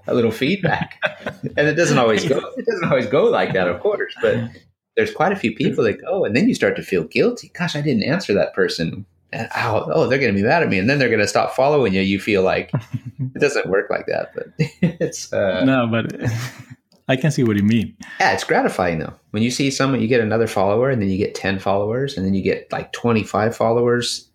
a 0.06 0.14
little 0.14 0.30
feedback. 0.30 1.00
and 1.56 1.66
it 1.66 1.74
doesn't 1.74 1.98
always 1.98 2.24
go 2.28 2.38
it 2.56 2.66
doesn't 2.66 2.88
always 2.88 3.06
go 3.06 3.24
like 3.24 3.54
that, 3.54 3.66
of 3.66 3.80
course, 3.80 4.14
but 4.20 4.50
there's 4.96 5.12
quite 5.12 5.32
a 5.32 5.36
few 5.36 5.54
people 5.54 5.82
that 5.84 6.00
go 6.00 6.24
and 6.24 6.36
then 6.36 6.48
you 6.48 6.54
start 6.54 6.76
to 6.76 6.82
feel 6.82 7.04
guilty. 7.04 7.50
Gosh, 7.58 7.74
I 7.74 7.80
didn't 7.80 8.04
answer 8.04 8.34
that 8.34 8.54
person. 8.54 9.06
And, 9.32 9.48
oh, 9.56 9.90
oh, 9.92 10.06
they're 10.06 10.20
going 10.20 10.32
to 10.32 10.40
be 10.40 10.46
mad 10.46 10.62
at 10.62 10.68
me, 10.68 10.78
and 10.78 10.88
then 10.88 11.00
they're 11.00 11.08
going 11.08 11.18
to 11.18 11.26
stop 11.26 11.56
following 11.56 11.92
you. 11.92 12.02
You 12.02 12.20
feel 12.20 12.44
like 12.44 12.70
it 13.18 13.40
doesn't 13.40 13.66
work 13.66 13.90
like 13.90 14.06
that, 14.06 14.30
but 14.32 14.46
it's 14.80 15.32
uh, 15.32 15.64
no, 15.64 15.88
but 15.88 16.12
I 17.08 17.16
can 17.16 17.30
see 17.30 17.44
what 17.44 17.56
you 17.56 17.62
mean. 17.62 17.96
Yeah, 18.20 18.32
it's 18.32 18.44
gratifying 18.44 18.98
though. 18.98 19.12
When 19.30 19.42
you 19.42 19.50
see 19.50 19.70
someone, 19.70 20.00
you 20.00 20.08
get 20.08 20.20
another 20.20 20.46
follower, 20.46 20.90
and 20.90 21.02
then 21.02 21.10
you 21.10 21.18
get 21.18 21.34
10 21.34 21.58
followers, 21.58 22.16
and 22.16 22.24
then 22.24 22.34
you 22.34 22.42
get 22.42 22.70
like 22.72 22.92
25 22.92 23.54
followers. 23.54 24.28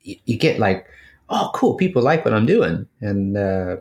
You, 0.00 0.16
you 0.24 0.38
get 0.38 0.58
like, 0.58 0.86
oh, 1.28 1.50
cool, 1.54 1.74
people 1.74 2.02
like 2.02 2.24
what 2.24 2.34
I'm 2.34 2.46
doing. 2.46 2.86
And 3.00 3.36
uh, 3.36 3.76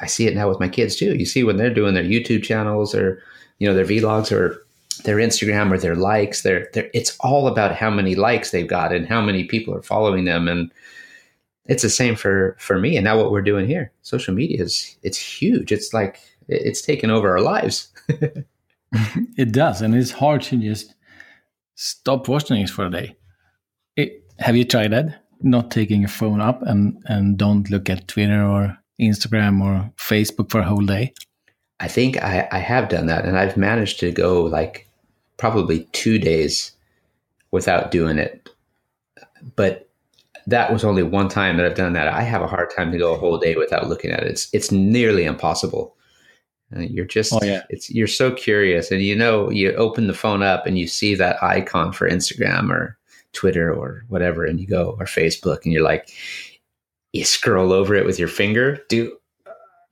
I 0.00 0.06
see 0.06 0.26
it 0.26 0.34
now 0.34 0.48
with 0.48 0.60
my 0.60 0.68
kids 0.68 0.96
too. 0.96 1.16
You 1.16 1.26
see 1.26 1.44
when 1.44 1.56
they're 1.56 1.74
doing 1.74 1.94
their 1.94 2.04
YouTube 2.04 2.42
channels 2.42 2.94
or, 2.94 3.22
you 3.58 3.68
know, 3.68 3.74
their 3.74 3.84
vlogs 3.84 4.32
or 4.32 4.64
their 5.04 5.16
Instagram 5.16 5.72
or 5.72 5.78
their 5.78 5.96
likes, 5.96 6.42
they're, 6.42 6.68
they're, 6.72 6.90
it's 6.94 7.16
all 7.20 7.46
about 7.46 7.74
how 7.74 7.90
many 7.90 8.14
likes 8.14 8.50
they've 8.50 8.66
got 8.66 8.92
and 8.92 9.06
how 9.06 9.20
many 9.20 9.44
people 9.44 9.74
are 9.74 9.82
following 9.82 10.24
them. 10.24 10.48
And 10.48 10.72
it's 11.66 11.82
the 11.82 11.90
same 11.90 12.16
for, 12.16 12.56
for 12.58 12.78
me. 12.78 12.96
And 12.96 13.04
now 13.04 13.16
what 13.16 13.30
we're 13.30 13.42
doing 13.42 13.66
here, 13.66 13.92
social 14.02 14.34
media 14.34 14.62
is, 14.62 14.96
it's 15.02 15.18
huge. 15.18 15.72
It's 15.72 15.92
like, 15.92 16.20
it's 16.50 16.82
taken 16.82 17.10
over 17.10 17.30
our 17.30 17.40
lives. 17.40 17.88
it 19.36 19.52
does, 19.52 19.82
and 19.82 19.94
it's 19.94 20.10
hard 20.10 20.42
to 20.42 20.56
just 20.56 20.94
stop 21.74 22.28
watching 22.28 22.60
it 22.60 22.70
for 22.70 22.86
a 22.86 22.90
day. 22.90 23.16
It, 23.96 24.24
have 24.38 24.56
you 24.56 24.64
tried 24.64 24.92
that? 24.92 25.20
not 25.42 25.70
taking 25.70 26.00
your 26.00 26.08
phone 26.08 26.40
up 26.40 26.62
and 26.62 27.02
and 27.06 27.36
don't 27.36 27.70
look 27.70 27.88
at 27.88 28.08
Twitter 28.08 28.42
or 28.42 28.78
Instagram 29.00 29.62
or 29.62 29.90
Facebook 29.96 30.50
for 30.50 30.60
a 30.60 30.64
whole 30.64 30.84
day? 30.84 31.14
I 31.80 31.88
think 31.88 32.22
I, 32.22 32.46
I 32.52 32.58
have 32.58 32.88
done 32.88 33.06
that, 33.06 33.24
and 33.24 33.38
I've 33.38 33.56
managed 33.56 34.00
to 34.00 34.12
go 34.12 34.42
like 34.42 34.86
probably 35.38 35.84
two 35.92 36.18
days 36.18 36.72
without 37.50 37.90
doing 37.90 38.18
it. 38.18 38.48
But 39.56 39.88
that 40.46 40.72
was 40.72 40.84
only 40.84 41.02
one 41.02 41.28
time 41.28 41.56
that 41.56 41.66
I've 41.66 41.74
done 41.74 41.94
that. 41.94 42.08
I 42.08 42.22
have 42.22 42.42
a 42.42 42.46
hard 42.46 42.70
time 42.76 42.92
to 42.92 42.98
go 42.98 43.14
a 43.14 43.18
whole 43.18 43.38
day 43.38 43.56
without 43.56 43.88
looking 43.88 44.10
at 44.10 44.22
it. 44.22 44.28
It's 44.28 44.48
it's 44.52 44.70
nearly 44.70 45.24
impossible. 45.24 45.96
You're 46.76 47.04
just 47.04 47.32
Oh, 47.32 47.40
yeah. 47.42 47.62
it's 47.68 47.90
you're 47.90 48.06
so 48.06 48.30
curious, 48.32 48.90
and 48.90 49.02
you 49.02 49.16
know 49.16 49.50
you 49.50 49.72
open 49.74 50.06
the 50.06 50.14
phone 50.14 50.42
up 50.42 50.66
and 50.66 50.78
you 50.78 50.86
see 50.86 51.14
that 51.16 51.42
icon 51.42 51.92
for 51.92 52.08
Instagram 52.08 52.70
or 52.70 52.96
Twitter 53.32 53.72
or 53.72 54.04
whatever, 54.08 54.44
and 54.44 54.60
you 54.60 54.66
go 54.66 54.96
or 55.00 55.06
Facebook, 55.06 55.64
and 55.64 55.72
you're 55.72 55.82
like, 55.82 56.10
you 57.12 57.24
scroll 57.24 57.72
over 57.72 57.94
it 57.94 58.06
with 58.06 58.18
your 58.18 58.28
finger. 58.28 58.78
Do 58.88 59.16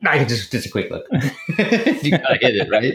I 0.06 0.18
can 0.18 0.28
just 0.28 0.52
just 0.52 0.66
a 0.66 0.70
quick 0.70 0.90
look. 0.90 1.04
you 1.12 2.10
gotta 2.12 2.38
hit 2.40 2.54
it 2.56 2.70
right. 2.70 2.94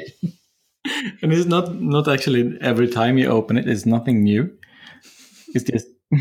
And 1.22 1.34
it's 1.34 1.46
not 1.46 1.75
not 1.75 2.08
actually 2.08 2.58
every 2.62 2.88
time 2.88 3.18
you 3.18 3.28
open 3.28 3.58
it. 3.58 3.68
It's 3.68 3.86
nothing 3.86 4.24
new. 4.24 4.50
It's 5.54 5.66
just 5.70 5.88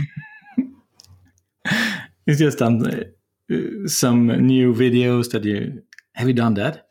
it's 2.27 2.39
just 2.39 2.61
um, 2.61 2.83
uh, 2.85 3.05
some 3.87 4.27
new 4.27 4.75
videos 4.75 5.31
that 5.31 5.45
you 5.45 5.83
have 6.15 6.29
you 6.29 6.35
done 6.35 6.55
that 6.55 6.89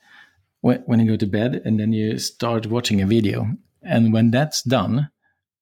when 0.61 0.83
when 0.85 0.99
you 0.99 1.11
go 1.11 1.17
to 1.17 1.27
bed 1.27 1.61
and 1.65 1.79
then 1.79 1.93
you 1.93 2.17
start 2.19 2.67
watching 2.67 3.01
a 3.01 3.05
video 3.05 3.47
and 3.83 4.13
when 4.13 4.31
that's 4.31 4.61
done, 4.63 5.09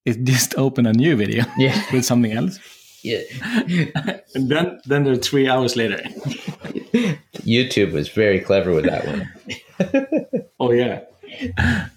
it 0.04 0.24
just 0.24 0.54
open 0.56 0.86
a 0.86 0.92
new 0.92 1.16
video 1.16 1.44
Yeah, 1.58 1.82
with 1.92 2.04
something 2.04 2.32
else 2.32 2.58
yeah. 3.02 3.22
and 4.34 4.48
then 4.50 4.78
then 4.84 5.04
they're 5.04 5.16
three 5.16 5.48
hours 5.48 5.74
later. 5.74 6.02
YouTube 7.46 7.92
was 7.92 8.08
very 8.10 8.40
clever 8.40 8.72
with 8.74 8.84
that 8.84 9.06
one. 9.06 10.42
Oh 10.60 10.70
yeah, 10.72 11.00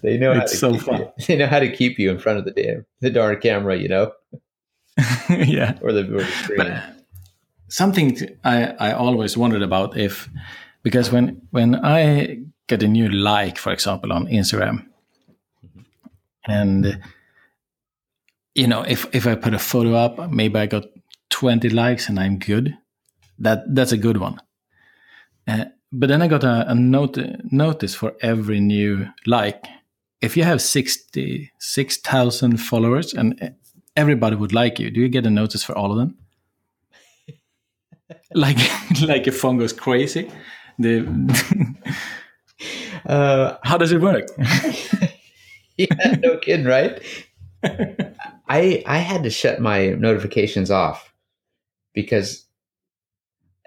They 0.02 0.16
know 0.16 0.32
how 0.32 0.40
It's 0.42 0.52
to 0.52 0.58
so 0.58 0.72
keep 0.72 0.80
fun. 0.82 1.00
you. 1.00 1.10
They 1.26 1.36
know 1.36 1.46
how 1.46 1.58
to 1.60 1.70
keep 1.70 1.98
you 1.98 2.10
in 2.10 2.18
front 2.18 2.38
of 2.38 2.44
the 2.46 2.52
damn 2.52 2.86
the 3.00 3.10
darn 3.10 3.38
camera, 3.40 3.76
you 3.76 3.88
know, 3.88 4.12
yeah. 5.28 5.78
or 5.82 5.92
the, 5.92 6.04
or 6.04 6.22
the 6.22 6.32
screen. 6.42 6.56
But 6.58 6.82
something 7.68 8.16
I 8.42 8.92
always 8.92 9.36
wondered 9.36 9.62
about 9.62 9.96
if 9.98 10.30
because 10.84 11.10
when 11.10 11.40
when 11.50 11.74
I 11.74 12.44
get 12.68 12.82
a 12.84 12.88
new 12.88 13.08
like, 13.08 13.58
for 13.58 13.72
example, 13.72 14.12
on 14.12 14.26
Instagram, 14.26 14.86
and 16.46 17.02
you 18.54 18.68
know 18.68 18.82
if 18.82 19.12
if 19.12 19.26
I 19.26 19.34
put 19.34 19.54
a 19.54 19.58
photo 19.58 19.94
up, 19.94 20.30
maybe 20.30 20.60
I 20.60 20.66
got 20.66 20.84
twenty 21.30 21.70
likes 21.70 22.08
and 22.08 22.20
I'm 22.20 22.38
good. 22.38 22.76
That 23.38 23.74
that's 23.74 23.90
a 23.90 23.96
good 23.96 24.18
one. 24.18 24.40
Uh, 25.48 25.64
but 25.90 26.08
then 26.08 26.22
I 26.22 26.28
got 26.28 26.44
a, 26.44 26.70
a 26.70 26.74
note, 26.74 27.18
notice 27.50 27.94
for 27.94 28.14
every 28.20 28.60
new 28.60 29.08
like. 29.26 29.64
If 30.20 30.36
you 30.36 30.44
have 30.44 30.60
sixty 30.62 31.50
six 31.58 31.96
thousand 31.96 32.58
followers 32.58 33.14
and 33.14 33.54
everybody 33.96 34.36
would 34.36 34.52
like 34.52 34.78
you, 34.78 34.90
do 34.90 35.00
you 35.00 35.08
get 35.08 35.26
a 35.26 35.30
notice 35.30 35.64
for 35.64 35.76
all 35.76 35.92
of 35.92 35.98
them? 35.98 36.18
like 38.34 38.58
like 39.02 39.24
your 39.26 39.34
phone 39.34 39.56
goes 39.58 39.72
crazy. 39.72 40.30
The 40.78 41.74
Uh, 43.06 43.58
how 43.62 43.76
does 43.76 43.92
it 43.92 44.00
work? 44.00 44.26
yeah, 45.76 46.16
no 46.22 46.38
kidding, 46.38 46.66
right? 46.66 47.02
I 48.48 48.82
I 48.86 48.98
had 48.98 49.22
to 49.24 49.30
shut 49.30 49.60
my 49.60 49.88
notifications 49.90 50.70
off 50.70 51.12
because 51.92 52.46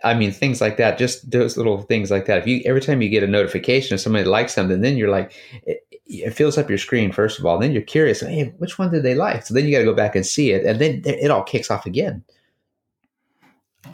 I 0.03 0.13
mean 0.13 0.31
things 0.31 0.61
like 0.61 0.77
that, 0.77 0.97
just 0.97 1.29
those 1.31 1.57
little 1.57 1.81
things 1.81 2.11
like 2.11 2.25
that. 2.25 2.39
If 2.39 2.47
you 2.47 2.61
every 2.65 2.81
time 2.81 3.01
you 3.01 3.09
get 3.09 3.23
a 3.23 3.27
notification 3.27 3.93
of 3.93 3.99
somebody 3.99 4.25
likes 4.25 4.53
something, 4.53 4.81
then 4.81 4.97
you're 4.97 5.09
like 5.09 5.33
it, 5.63 5.85
it 6.05 6.31
fills 6.31 6.57
up 6.57 6.69
your 6.69 6.77
screen 6.77 7.11
first 7.11 7.39
of 7.39 7.45
all. 7.45 7.59
Then 7.59 7.71
you're 7.71 7.81
curious, 7.81 8.21
hey, 8.21 8.53
which 8.57 8.79
one 8.79 8.91
did 8.91 9.03
they 9.03 9.15
like? 9.15 9.45
So 9.45 9.53
then 9.53 9.65
you 9.65 9.71
got 9.71 9.79
to 9.79 9.85
go 9.85 9.95
back 9.95 10.15
and 10.15 10.25
see 10.25 10.51
it, 10.51 10.65
and 10.65 10.79
then 10.79 11.01
it 11.05 11.31
all 11.31 11.43
kicks 11.43 11.71
off 11.71 11.85
again. 11.85 12.23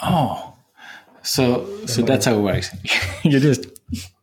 Oh, 0.02 0.53
so 1.24 1.68
so 1.86 2.02
that's 2.02 2.26
how 2.26 2.36
it 2.36 2.42
works. 2.42 2.70
you 3.24 3.40
just 3.40 3.66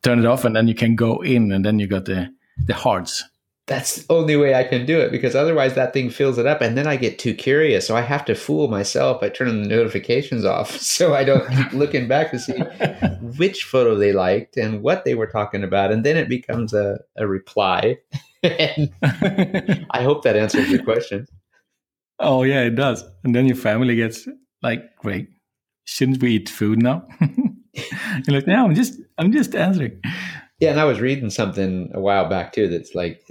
turn 0.02 0.19
it 0.19 0.26
off, 0.26 0.45
and 0.45 0.54
then 0.54 0.69
you 0.69 0.75
can 0.75 0.95
go 0.97 1.21
in, 1.23 1.52
and 1.52 1.64
then 1.64 1.78
you 1.78 1.87
got 1.87 2.04
the 2.04 2.33
the 2.66 2.75
hearts. 2.75 3.25
That's 3.66 4.02
the 4.02 4.12
only 4.12 4.37
way 4.37 4.57
I 4.57 4.64
can 4.64 4.85
do 4.85 4.99
it 4.99 5.12
because 5.12 5.37
otherwise 5.37 5.75
that 5.75 5.92
thing 5.92 6.11
fills 6.11 6.38
it 6.38 6.47
up 6.47 6.61
and 6.61 6.76
then 6.76 6.88
I 6.88 6.97
get 6.97 7.21
too 7.21 7.33
curious. 7.35 7.87
So 7.87 7.95
I 7.95 8.00
have 8.00 8.25
to 8.25 8.35
fool 8.35 8.66
myself 8.66 9.21
by 9.21 9.28
turning 9.28 9.62
the 9.62 9.69
notifications 9.69 10.45
off 10.45 10.73
so 10.80 11.14
I 11.14 11.23
don't 11.23 11.49
keep 11.49 11.73
looking 11.73 12.09
back 12.09 12.33
to 12.33 12.38
see 12.40 12.59
which 13.38 13.62
photo 13.62 13.95
they 13.95 14.12
liked 14.12 14.57
and 14.57 14.83
what 14.83 15.04
they 15.04 15.14
were 15.14 15.28
talking 15.28 15.62
about. 15.62 15.92
And 15.92 16.04
then 16.04 16.16
it 16.16 16.28
becomes 16.28 16.75
a, 16.75 16.99
a 17.16 17.28
reply. 17.28 17.99
and 18.42 18.92
I 19.02 20.02
hope 20.02 20.25
that 20.25 20.35
answers 20.37 20.69
your 20.69 20.83
question. 20.83 21.28
oh 22.19 22.42
yeah, 22.42 22.62
it 22.62 22.75
does. 22.75 23.04
And 23.23 23.37
then 23.37 23.47
your 23.47 23.57
family 23.57 23.95
gets 23.95 24.26
like, 24.62 24.97
"Great, 24.97 25.28
shouldn't 25.91 26.23
we 26.23 26.33
eat 26.33 26.49
food 26.49 26.83
now?" 26.83 27.07
You're 27.21 28.37
like, 28.37 28.47
"No, 28.47 28.65
I'm 28.65 28.75
just 28.75 29.01
I'm 29.19 29.33
just 29.33 29.55
answering." 29.55 30.01
Yeah, 30.61 30.71
and 30.71 30.81
I 30.81 30.85
was 30.85 31.01
reading 31.01 31.31
something 31.31 31.91
a 31.95 32.01
while 32.01 32.29
back 32.29 32.53
too 32.53 32.69
that's 32.69 32.95
like 32.95 33.27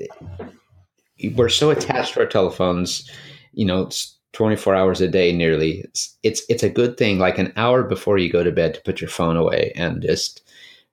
we're 1.36 1.50
so 1.50 1.70
attached 1.70 2.14
to 2.14 2.22
our 2.22 2.26
telephones, 2.26 3.10
you 3.52 3.66
know, 3.66 3.84
it's 3.84 4.18
24 4.34 4.76
hours 4.76 5.02
a 5.02 5.08
day 5.08 5.32
nearly. 5.32 5.82
It's 5.82 6.18
it's 6.24 6.42
it's 6.50 6.64
a 6.64 6.70
good 6.70 6.98
thing 6.98 7.20
like 7.20 7.38
an 7.38 7.54
hour 7.56 7.84
before 7.84 8.18
you 8.18 8.32
go 8.32 8.44
to 8.44 8.52
bed 8.52 8.74
to 8.76 8.82
put 8.82 9.02
your 9.02 9.10
phone 9.10 9.38
away 9.38 9.72
and 9.76 10.02
just 10.02 10.42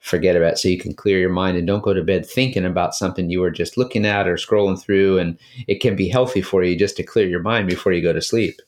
forget 0.01 0.37
about 0.37 0.53
it 0.53 0.59
so 0.59 0.69
you 0.69 0.79
can 0.79 0.95
clear 0.95 1.19
your 1.19 1.31
mind 1.31 1.57
and 1.57 1.67
don't 1.67 1.83
go 1.83 1.93
to 1.93 2.03
bed 2.03 2.25
thinking 2.25 2.65
about 2.65 2.95
something 2.95 3.29
you 3.29 3.41
were 3.41 3.51
just 3.51 3.77
looking 3.77 4.07
at 4.07 4.29
or 4.29 4.37
scrolling 4.37 4.81
through 4.81 5.19
and 5.19 5.37
it 5.67 5.81
can 5.81 5.97
be 5.97 6.09
healthy 6.09 6.41
for 6.41 6.63
you 6.63 6.79
just 6.79 6.97
to 6.97 7.03
clear 7.03 7.27
your 7.27 7.43
mind 7.43 7.69
before 7.69 7.93
you 7.93 8.03
go 8.03 8.13
to 8.13 8.23
sleep. 8.23 8.61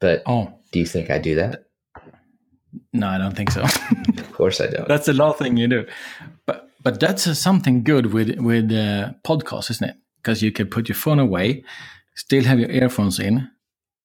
But 0.00 0.22
Oh 0.26 0.52
do 0.72 0.78
you 0.78 0.86
think 0.86 1.10
I 1.10 1.18
do 1.18 1.34
that? 1.36 1.65
No, 2.96 3.08
I 3.08 3.18
don't 3.18 3.36
think 3.36 3.50
so. 3.50 3.64
Of 4.18 4.32
course 4.32 4.60
I 4.60 4.66
don't. 4.66 4.86
that's 4.86 5.06
the 5.06 5.14
last 5.14 5.38
thing 5.38 5.56
you 5.56 5.66
do. 5.66 5.86
But 6.44 6.68
but 6.82 7.00
that's 7.00 7.26
uh, 7.26 7.34
something 7.34 7.82
good 7.82 8.12
with 8.12 8.38
with 8.38 8.70
uh, 8.70 9.12
podcasts, 9.24 9.70
isn't 9.70 9.90
it? 9.90 9.96
Because 10.16 10.42
you 10.42 10.52
can 10.52 10.66
put 10.66 10.88
your 10.88 10.96
phone 10.96 11.18
away, 11.18 11.64
still 12.14 12.44
have 12.44 12.60
your 12.60 12.70
earphones 12.70 13.18
in, 13.18 13.48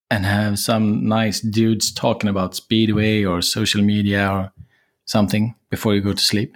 and 0.09 0.25
have 0.25 0.59
some 0.59 1.07
nice 1.07 1.41
dudes 1.41 1.91
talking 1.91 2.29
about 2.29 2.55
speedway 2.55 3.23
or 3.23 3.41
social 3.41 3.81
media 3.81 4.29
or 4.29 4.51
something 5.05 5.55
before 5.69 5.95
you 5.95 6.01
go 6.01 6.13
to 6.13 6.21
sleep. 6.21 6.55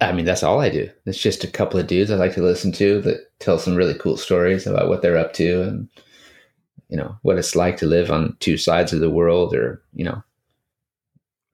I 0.00 0.12
mean, 0.12 0.24
that's 0.24 0.42
all 0.42 0.60
I 0.60 0.70
do. 0.70 0.90
It's 1.06 1.18
just 1.18 1.44
a 1.44 1.48
couple 1.48 1.78
of 1.78 1.86
dudes 1.86 2.10
I 2.10 2.16
like 2.16 2.34
to 2.34 2.42
listen 2.42 2.72
to 2.72 3.00
that 3.02 3.38
tell 3.38 3.58
some 3.58 3.76
really 3.76 3.94
cool 3.94 4.16
stories 4.16 4.66
about 4.66 4.88
what 4.88 5.02
they're 5.02 5.18
up 5.18 5.32
to 5.34 5.62
and, 5.62 5.88
you 6.88 6.96
know, 6.96 7.16
what 7.22 7.38
it's 7.38 7.54
like 7.56 7.76
to 7.78 7.86
live 7.86 8.10
on 8.10 8.36
two 8.40 8.56
sides 8.56 8.92
of 8.92 9.00
the 9.00 9.10
world 9.10 9.54
or, 9.54 9.82
you 9.94 10.04
know, 10.04 10.22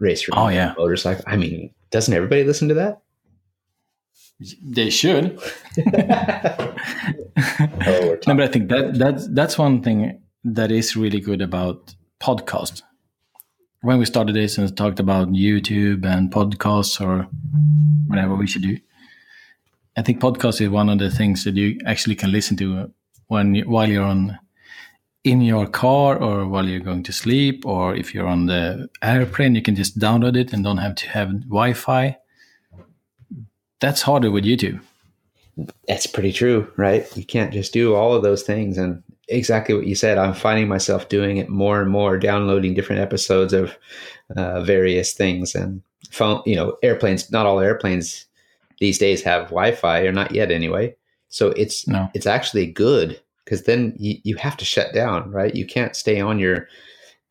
race 0.00 0.28
around 0.28 0.38
Oh, 0.44 0.48
yeah. 0.48 0.74
motorcycle. 0.76 1.24
I 1.28 1.36
mean, 1.36 1.72
doesn't 1.90 2.12
everybody 2.12 2.42
listen 2.44 2.66
to 2.68 2.74
that? 2.74 3.02
They 4.64 4.90
should. 4.90 5.38
Oh, 7.86 8.16
No, 8.26 8.34
but 8.34 8.40
I 8.42 8.48
think 8.48 8.68
that 8.70 8.98
that's 8.98 9.28
that's 9.28 9.56
one 9.58 9.82
thing 9.82 10.20
that 10.44 10.70
is 10.70 10.96
really 10.96 11.20
good 11.20 11.40
about 11.42 11.94
podcast. 12.20 12.82
When 13.82 13.98
we 13.98 14.04
started 14.04 14.34
this 14.34 14.58
and 14.58 14.74
talked 14.76 15.00
about 15.00 15.28
YouTube 15.30 16.04
and 16.04 16.30
podcasts 16.30 17.00
or 17.00 17.28
whatever 18.06 18.34
we 18.34 18.46
should 18.46 18.62
do, 18.62 18.76
I 19.96 20.02
think 20.02 20.20
podcast 20.20 20.60
is 20.60 20.68
one 20.68 20.88
of 20.90 20.98
the 20.98 21.10
things 21.10 21.44
that 21.44 21.54
you 21.56 21.78
actually 21.86 22.16
can 22.16 22.30
listen 22.32 22.56
to 22.58 22.92
when 23.28 23.54
while 23.66 23.88
you're 23.88 24.04
on 24.04 24.38
in 25.24 25.40
your 25.42 25.66
car 25.66 26.16
or 26.16 26.46
while 26.46 26.66
you're 26.66 26.80
going 26.80 27.02
to 27.02 27.12
sleep 27.12 27.66
or 27.66 27.94
if 27.94 28.14
you're 28.14 28.26
on 28.26 28.46
the 28.46 28.88
airplane, 29.02 29.54
you 29.54 29.62
can 29.62 29.76
just 29.76 29.98
download 29.98 30.36
it 30.36 30.52
and 30.52 30.64
don't 30.64 30.78
have 30.78 30.94
to 30.96 31.08
have 31.10 31.28
Wi-Fi. 31.48 32.16
That's 33.80 34.02
harder 34.02 34.30
with 34.30 34.44
YouTube. 34.44 34.80
That's 35.86 36.06
pretty 36.06 36.32
true, 36.32 36.70
right? 36.76 37.06
You 37.16 37.24
can't 37.24 37.52
just 37.52 37.72
do 37.72 37.94
all 37.94 38.14
of 38.14 38.22
those 38.22 38.42
things. 38.42 38.78
And 38.78 39.02
exactly 39.28 39.74
what 39.74 39.86
you 39.86 39.94
said, 39.94 40.16
I'm 40.16 40.34
finding 40.34 40.68
myself 40.68 41.08
doing 41.08 41.36
it 41.36 41.48
more 41.48 41.82
and 41.82 41.90
more, 41.90 42.18
downloading 42.18 42.74
different 42.74 43.02
episodes 43.02 43.52
of 43.52 43.76
uh, 44.36 44.62
various 44.62 45.12
things 45.12 45.54
and 45.54 45.82
phone, 46.10 46.42
you 46.46 46.56
know, 46.56 46.78
airplanes. 46.82 47.30
Not 47.30 47.46
all 47.46 47.60
airplanes 47.60 48.26
these 48.78 48.96
days 48.98 49.22
have 49.22 49.44
Wi-Fi, 49.44 50.00
or 50.00 50.12
not 50.12 50.32
yet 50.32 50.50
anyway. 50.50 50.94
So 51.28 51.48
it's 51.50 51.86
No. 51.86 52.08
it's 52.14 52.26
actually 52.26 52.66
good 52.66 53.20
because 53.44 53.64
then 53.64 53.94
you, 53.98 54.16
you 54.22 54.36
have 54.36 54.56
to 54.58 54.64
shut 54.64 54.92
down, 54.94 55.30
right? 55.30 55.54
You 55.54 55.66
can't 55.66 55.96
stay 55.96 56.20
on 56.20 56.38
your 56.38 56.68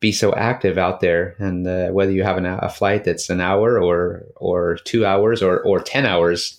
be 0.00 0.12
so 0.12 0.34
active 0.34 0.78
out 0.78 1.00
there, 1.00 1.36
and 1.38 1.66
uh, 1.66 1.88
whether 1.88 2.10
you 2.10 2.22
have 2.22 2.38
an, 2.38 2.46
a 2.46 2.70
flight 2.70 3.04
that's 3.04 3.28
an 3.28 3.40
hour 3.40 3.78
or 3.80 4.24
or 4.36 4.76
two 4.84 5.04
hours 5.04 5.42
or 5.42 5.60
or 5.60 5.80
ten 5.80 6.06
hours, 6.06 6.58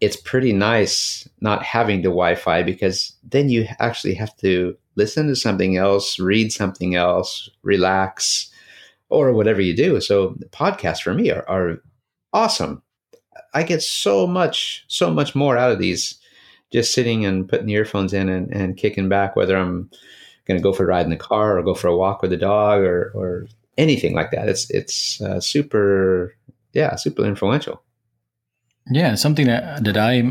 it's 0.00 0.16
pretty 0.16 0.52
nice 0.52 1.26
not 1.40 1.62
having 1.62 2.02
the 2.02 2.08
Wi-Fi 2.08 2.62
because 2.62 3.14
then 3.22 3.48
you 3.48 3.66
actually 3.78 4.14
have 4.14 4.36
to 4.38 4.76
listen 4.96 5.26
to 5.28 5.36
something 5.36 5.78
else, 5.78 6.18
read 6.18 6.52
something 6.52 6.94
else, 6.94 7.48
relax, 7.62 8.50
or 9.08 9.32
whatever 9.32 9.60
you 9.60 9.74
do. 9.74 10.00
So 10.00 10.36
podcasts 10.50 11.02
for 11.02 11.14
me 11.14 11.30
are, 11.30 11.48
are 11.48 11.82
awesome. 12.32 12.82
I 13.54 13.62
get 13.62 13.82
so 13.82 14.26
much, 14.26 14.84
so 14.88 15.10
much 15.10 15.34
more 15.34 15.56
out 15.56 15.72
of 15.72 15.78
these 15.78 16.19
just 16.72 16.94
sitting 16.94 17.24
and 17.24 17.48
putting 17.48 17.66
the 17.66 17.74
earphones 17.74 18.12
in 18.12 18.28
and, 18.28 18.52
and 18.52 18.76
kicking 18.76 19.08
back, 19.08 19.36
whether 19.36 19.56
I'm 19.56 19.90
going 20.46 20.58
to 20.58 20.62
go 20.62 20.72
for 20.72 20.84
a 20.84 20.86
ride 20.86 21.04
in 21.04 21.10
the 21.10 21.16
car 21.16 21.58
or 21.58 21.62
go 21.62 21.74
for 21.74 21.88
a 21.88 21.96
walk 21.96 22.22
with 22.22 22.30
the 22.30 22.36
dog 22.36 22.82
or, 22.82 23.12
or 23.14 23.46
anything 23.76 24.14
like 24.14 24.30
that. 24.30 24.48
It's, 24.48 24.70
it's 24.70 25.20
uh, 25.20 25.40
super, 25.40 26.34
yeah, 26.72 26.96
super 26.96 27.24
influential. 27.24 27.82
Yeah, 28.90 29.14
something 29.14 29.46
that, 29.46 29.84
that 29.84 29.96
I 29.96 30.22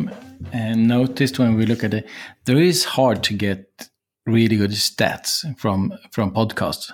noticed 0.73 1.39
when 1.39 1.55
we 1.55 1.65
look 1.65 1.83
at 1.83 1.93
it, 1.93 2.09
there 2.45 2.57
is 2.57 2.83
hard 2.83 3.23
to 3.23 3.33
get 3.33 3.89
really 4.25 4.57
good 4.57 4.71
stats 4.71 5.57
from 5.57 5.93
from 6.11 6.31
podcasts 6.31 6.91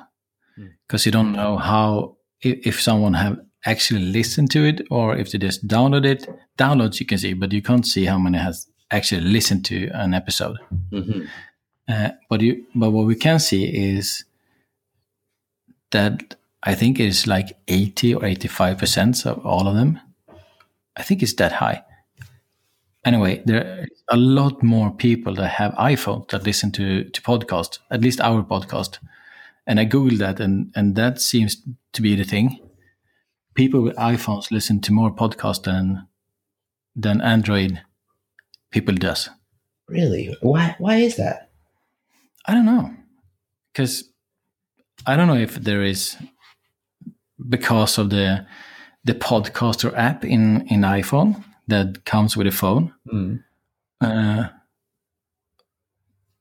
because 0.87 1.01
mm. 1.01 1.05
you 1.05 1.11
don't 1.11 1.33
know 1.33 1.57
how 1.57 2.17
if, 2.41 2.65
if 2.65 2.81
someone 2.81 3.13
have 3.13 3.37
actually 3.65 4.01
listened 4.01 4.51
to 4.51 4.63
it 4.63 4.81
or 4.89 5.17
if 5.17 5.31
they 5.31 5.37
just 5.37 5.67
download 5.67 6.05
it. 6.05 6.27
Downloads 6.57 6.99
you 6.99 7.05
can 7.05 7.17
see, 7.17 7.33
but 7.33 7.51
you 7.51 7.61
can't 7.61 7.85
see 7.85 8.05
how 8.05 8.17
many 8.17 8.37
has 8.37 8.67
actually 8.95 9.21
listen 9.21 9.61
to 9.63 9.89
an 9.93 10.13
episode. 10.13 10.57
Mm-hmm. 10.91 11.25
Uh, 11.87 12.09
but 12.29 12.41
you, 12.41 12.65
but 12.73 12.91
what 12.91 13.05
we 13.05 13.15
can 13.15 13.39
see 13.39 13.65
is 13.65 14.25
that 15.91 16.35
I 16.63 16.75
think 16.75 16.99
it 16.99 17.05
is 17.05 17.27
like 17.27 17.57
eighty 17.67 18.15
or 18.15 18.25
eighty-five 18.25 18.77
percent 18.77 19.25
of 19.25 19.45
all 19.45 19.67
of 19.67 19.75
them. 19.75 19.99
I 20.97 21.03
think 21.03 21.21
it's 21.21 21.35
that 21.35 21.51
high. 21.51 21.83
Anyway, 23.03 23.43
there 23.45 23.63
are 23.63 23.85
a 24.09 24.17
lot 24.17 24.63
more 24.63 24.91
people 24.91 25.35
that 25.35 25.49
have 25.49 25.73
iPhones 25.73 26.29
that 26.29 26.43
listen 26.43 26.71
to 26.71 27.03
to 27.03 27.21
podcast, 27.21 27.79
at 27.91 28.01
least 28.01 28.19
our 28.19 28.43
podcast. 28.43 28.99
And 29.67 29.79
I 29.79 29.85
googled 29.85 30.19
that, 30.19 30.39
and 30.39 30.71
and 30.75 30.95
that 30.95 31.21
seems 31.21 31.57
to 31.93 32.01
be 32.01 32.15
the 32.15 32.23
thing. 32.23 32.59
People 33.53 33.81
with 33.81 33.95
iPhones 33.95 34.51
listen 34.51 34.81
to 34.81 34.93
more 34.93 35.11
podcasts 35.15 35.63
than 35.63 36.07
than 36.95 37.21
Android 37.21 37.81
people 38.71 38.95
does. 38.95 39.29
Really? 39.87 40.35
Why? 40.41 40.75
Why 40.79 40.97
is 40.97 41.17
that? 41.17 41.49
I 42.45 42.53
don't 42.53 42.65
know, 42.65 42.91
because 43.71 44.03
I 45.05 45.15
don't 45.15 45.27
know 45.27 45.35
if 45.35 45.55
there 45.55 45.83
is 45.83 46.17
because 47.49 47.97
of 47.97 48.09
the 48.09 48.45
the 49.03 49.13
podcaster 49.13 49.95
app 49.95 50.25
in 50.25 50.67
in 50.67 50.81
iPhone 50.81 51.43
that 51.67 52.05
comes 52.05 52.35
with 52.35 52.47
a 52.47 52.51
phone. 52.51 52.93
Mm. 53.11 53.43
Uh, 54.01 54.47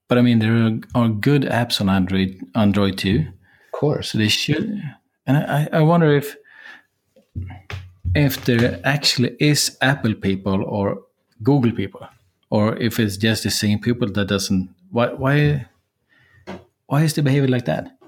but 0.08 0.18
I 0.18 0.22
mean, 0.22 0.38
there 0.38 0.54
are, 0.54 0.78
are, 0.94 1.08
good 1.08 1.42
apps 1.42 1.80
on 1.80 1.88
Android 1.88 2.38
Android 2.54 2.98
too. 2.98 3.26
Of 3.66 3.80
course, 3.80 4.12
so 4.12 4.18
they 4.18 4.28
should. 4.28 4.82
And 5.26 5.36
I, 5.36 5.68
I 5.72 5.80
wonder 5.80 6.14
if 6.14 6.36
if 8.14 8.44
there 8.44 8.80
actually 8.84 9.36
is 9.40 9.76
Apple 9.80 10.14
people 10.14 10.64
or 10.64 11.02
Google 11.42 11.72
people, 11.72 12.06
or 12.54 12.76
if 12.76 13.00
it's 13.00 13.16
just 13.16 13.42
the 13.42 13.50
same 13.50 13.80
people 13.80 14.08
that 14.08 14.28
doesn't. 14.28 14.72
Why 14.90 15.08
why 15.08 15.66
why 16.86 17.02
is 17.02 17.14
the 17.14 17.22
behavior 17.22 17.48
like 17.48 17.64
that? 17.64 17.98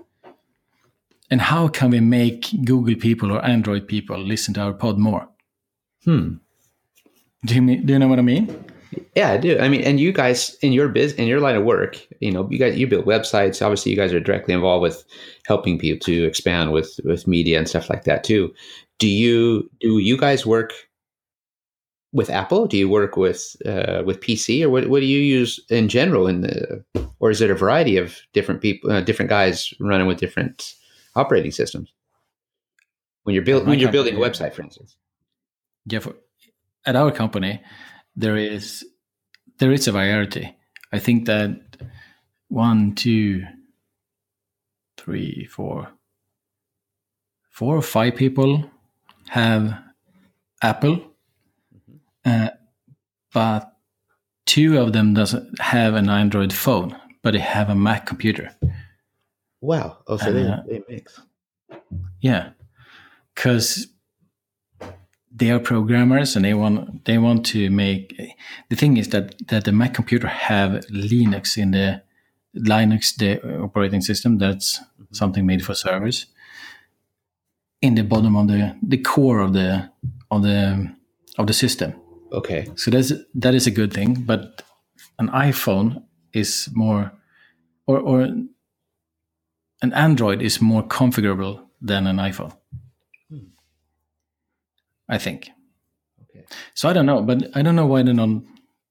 And 1.32 1.40
how 1.40 1.66
can 1.66 1.90
we 1.90 1.98
make 1.98 2.52
Google 2.64 2.94
people 2.94 3.32
or 3.32 3.44
Android 3.44 3.88
people 3.88 4.16
listen 4.16 4.54
to 4.54 4.60
our 4.60 4.72
pod 4.72 4.98
more? 4.98 5.28
Hmm. 6.04 6.34
Do 7.44 7.56
you 7.56 7.62
mean, 7.62 7.86
do 7.86 7.94
you 7.94 7.98
know 7.98 8.06
what 8.06 8.20
I 8.20 8.22
mean? 8.22 8.46
Yeah, 9.16 9.32
I 9.32 9.36
do. 9.36 9.58
I 9.58 9.68
mean, 9.68 9.82
and 9.82 9.98
you 9.98 10.12
guys 10.12 10.54
in 10.62 10.72
your 10.72 10.88
biz 10.88 11.14
in 11.14 11.26
your 11.26 11.40
line 11.40 11.56
of 11.56 11.64
work, 11.64 11.98
you 12.20 12.30
know, 12.30 12.48
you 12.48 12.58
guys 12.60 12.78
you 12.78 12.86
build 12.86 13.04
websites. 13.04 13.60
Obviously, 13.60 13.90
you 13.90 13.98
guys 13.98 14.12
are 14.12 14.20
directly 14.20 14.54
involved 14.54 14.82
with 14.82 15.04
helping 15.46 15.76
people 15.76 15.98
to 16.06 16.24
expand 16.24 16.70
with 16.70 17.00
with 17.02 17.26
media 17.26 17.58
and 17.58 17.68
stuff 17.68 17.90
like 17.90 18.04
that 18.04 18.22
too. 18.22 18.54
Do 19.00 19.08
you 19.08 19.68
do 19.80 19.98
you 19.98 20.16
guys 20.16 20.46
work 20.46 20.72
with 22.16 22.30
Apple? 22.30 22.66
Do 22.66 22.78
you 22.78 22.88
work 22.88 23.16
with 23.16 23.54
uh, 23.66 24.02
with 24.04 24.20
PC, 24.20 24.62
or 24.64 24.70
what, 24.70 24.88
what 24.88 25.00
do 25.00 25.06
you 25.06 25.20
use 25.20 25.60
in 25.68 25.88
general? 25.88 26.26
In 26.26 26.40
the 26.40 26.82
or 27.20 27.30
is 27.30 27.40
it 27.42 27.50
a 27.50 27.54
variety 27.54 27.98
of 27.98 28.16
different 28.32 28.62
people, 28.62 28.90
uh, 28.90 29.02
different 29.02 29.28
guys 29.28 29.72
running 29.78 30.06
with 30.06 30.18
different 30.18 30.74
operating 31.14 31.52
systems 31.52 31.92
when 33.24 33.34
you're 33.34 33.44
building 33.44 33.68
when 33.68 33.78
you're 33.78 33.92
building 33.92 34.16
a 34.16 34.18
website, 34.18 34.54
for 34.54 34.62
instance? 34.62 34.96
Yeah, 35.84 36.00
for, 36.00 36.14
at 36.86 36.96
our 36.96 37.12
company, 37.12 37.62
there 38.16 38.36
is 38.36 38.84
there 39.58 39.72
is 39.72 39.86
a 39.86 39.92
variety. 39.92 40.56
I 40.92 40.98
think 40.98 41.26
that 41.26 41.60
one, 42.48 42.94
two, 42.94 43.44
three, 44.96 45.44
four, 45.50 45.88
four 47.50 47.76
or 47.76 47.82
five 47.82 48.16
people 48.16 48.70
have 49.28 49.78
Apple, 50.62 51.15
but 53.36 53.76
two 54.46 54.78
of 54.78 54.94
them 54.94 55.12
doesn't 55.12 55.60
have 55.60 55.92
an 55.92 56.08
Android 56.08 56.54
phone, 56.54 56.96
but 57.22 57.32
they 57.34 57.38
have 57.38 57.68
a 57.68 57.74
Mac 57.74 58.06
computer. 58.06 58.50
Wow. 59.60 59.98
Oh, 60.06 60.16
so 60.16 60.30
uh, 60.30 60.32
they, 60.32 60.78
they 60.78 60.82
mix. 60.88 61.20
Yeah. 62.22 62.52
Because 63.34 63.88
they 65.30 65.50
are 65.50 65.58
programmers 65.58 66.34
and 66.34 66.46
they 66.46 66.54
want 66.54 67.04
they 67.04 67.18
want 67.18 67.44
to 67.44 67.68
make 67.68 68.18
the 68.70 68.76
thing 68.76 68.96
is 68.96 69.10
that 69.10 69.34
that 69.48 69.64
the 69.66 69.72
Mac 69.72 69.92
computer 69.92 70.28
have 70.28 70.86
Linux 70.86 71.58
in 71.58 71.72
the 71.72 72.02
Linux 72.56 73.14
the 73.16 73.32
operating 73.60 74.00
system 74.00 74.38
that's 74.38 74.78
mm-hmm. 74.78 75.12
something 75.12 75.44
made 75.44 75.62
for 75.62 75.74
servers 75.74 76.24
in 77.82 77.96
the 77.96 78.02
bottom 78.02 78.34
of 78.34 78.48
the 78.48 78.74
the 78.82 78.96
core 78.96 79.40
of 79.40 79.52
the 79.52 79.90
of 80.30 80.42
the 80.42 80.90
of 81.36 81.46
the 81.46 81.52
system. 81.52 81.92
Okay. 82.36 82.68
So 82.76 82.90
that's 82.90 83.12
that 83.34 83.54
is 83.54 83.66
a 83.66 83.70
good 83.70 83.92
thing, 83.92 84.24
but 84.26 84.62
an 85.18 85.28
iPhone 85.28 86.04
is 86.32 86.68
more 86.72 87.12
or 87.86 87.98
or 87.98 88.20
an 89.82 89.92
Android 89.92 90.42
is 90.42 90.60
more 90.60 90.82
configurable 90.82 91.66
than 91.80 92.06
an 92.06 92.16
iPhone. 92.16 92.52
Hmm. 93.30 93.48
I 95.08 95.18
think. 95.18 95.50
Okay. 96.22 96.44
So 96.74 96.88
I 96.88 96.92
don't 96.92 97.06
know, 97.06 97.22
but 97.22 97.56
I 97.56 97.62
don't 97.62 97.76
know 97.76 97.86
why 97.86 98.02
they 98.02 98.12
don't 98.12 98.46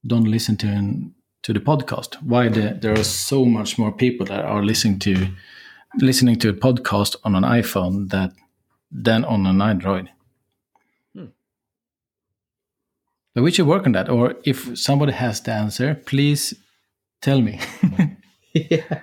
don't 0.08 0.26
listen 0.26 0.58
to 0.58 0.68
an, 0.68 1.16
to 1.44 1.54
the 1.54 1.60
podcast. 1.60 2.16
Why 2.22 2.50
the, 2.50 2.78
there 2.82 2.94
are 2.94 3.04
so 3.04 3.46
much 3.46 3.78
more 3.78 3.92
people 3.92 4.26
that 4.28 4.46
are 4.46 4.64
listening 4.64 5.00
to 5.00 5.28
listening 6.00 6.38
to 6.40 6.50
a 6.50 6.54
podcast 6.54 7.16
on 7.24 7.36
an 7.36 7.44
iPhone 7.44 8.10
that 8.10 8.32
than 8.92 9.26
on 9.26 9.46
an 9.46 9.62
Android. 9.62 10.10
Hmm. 11.14 11.26
But 13.36 13.44
we 13.44 13.52
should 13.52 13.68
work 13.68 13.86
on 13.86 13.92
that. 13.92 14.10
Or 14.10 14.36
if 14.44 14.76
somebody 14.78 15.12
has 15.12 15.42
the 15.42 15.52
answer, 15.52 15.94
please 15.94 16.56
tell 17.22 17.42
me. 17.42 17.60
yeah 18.54 19.02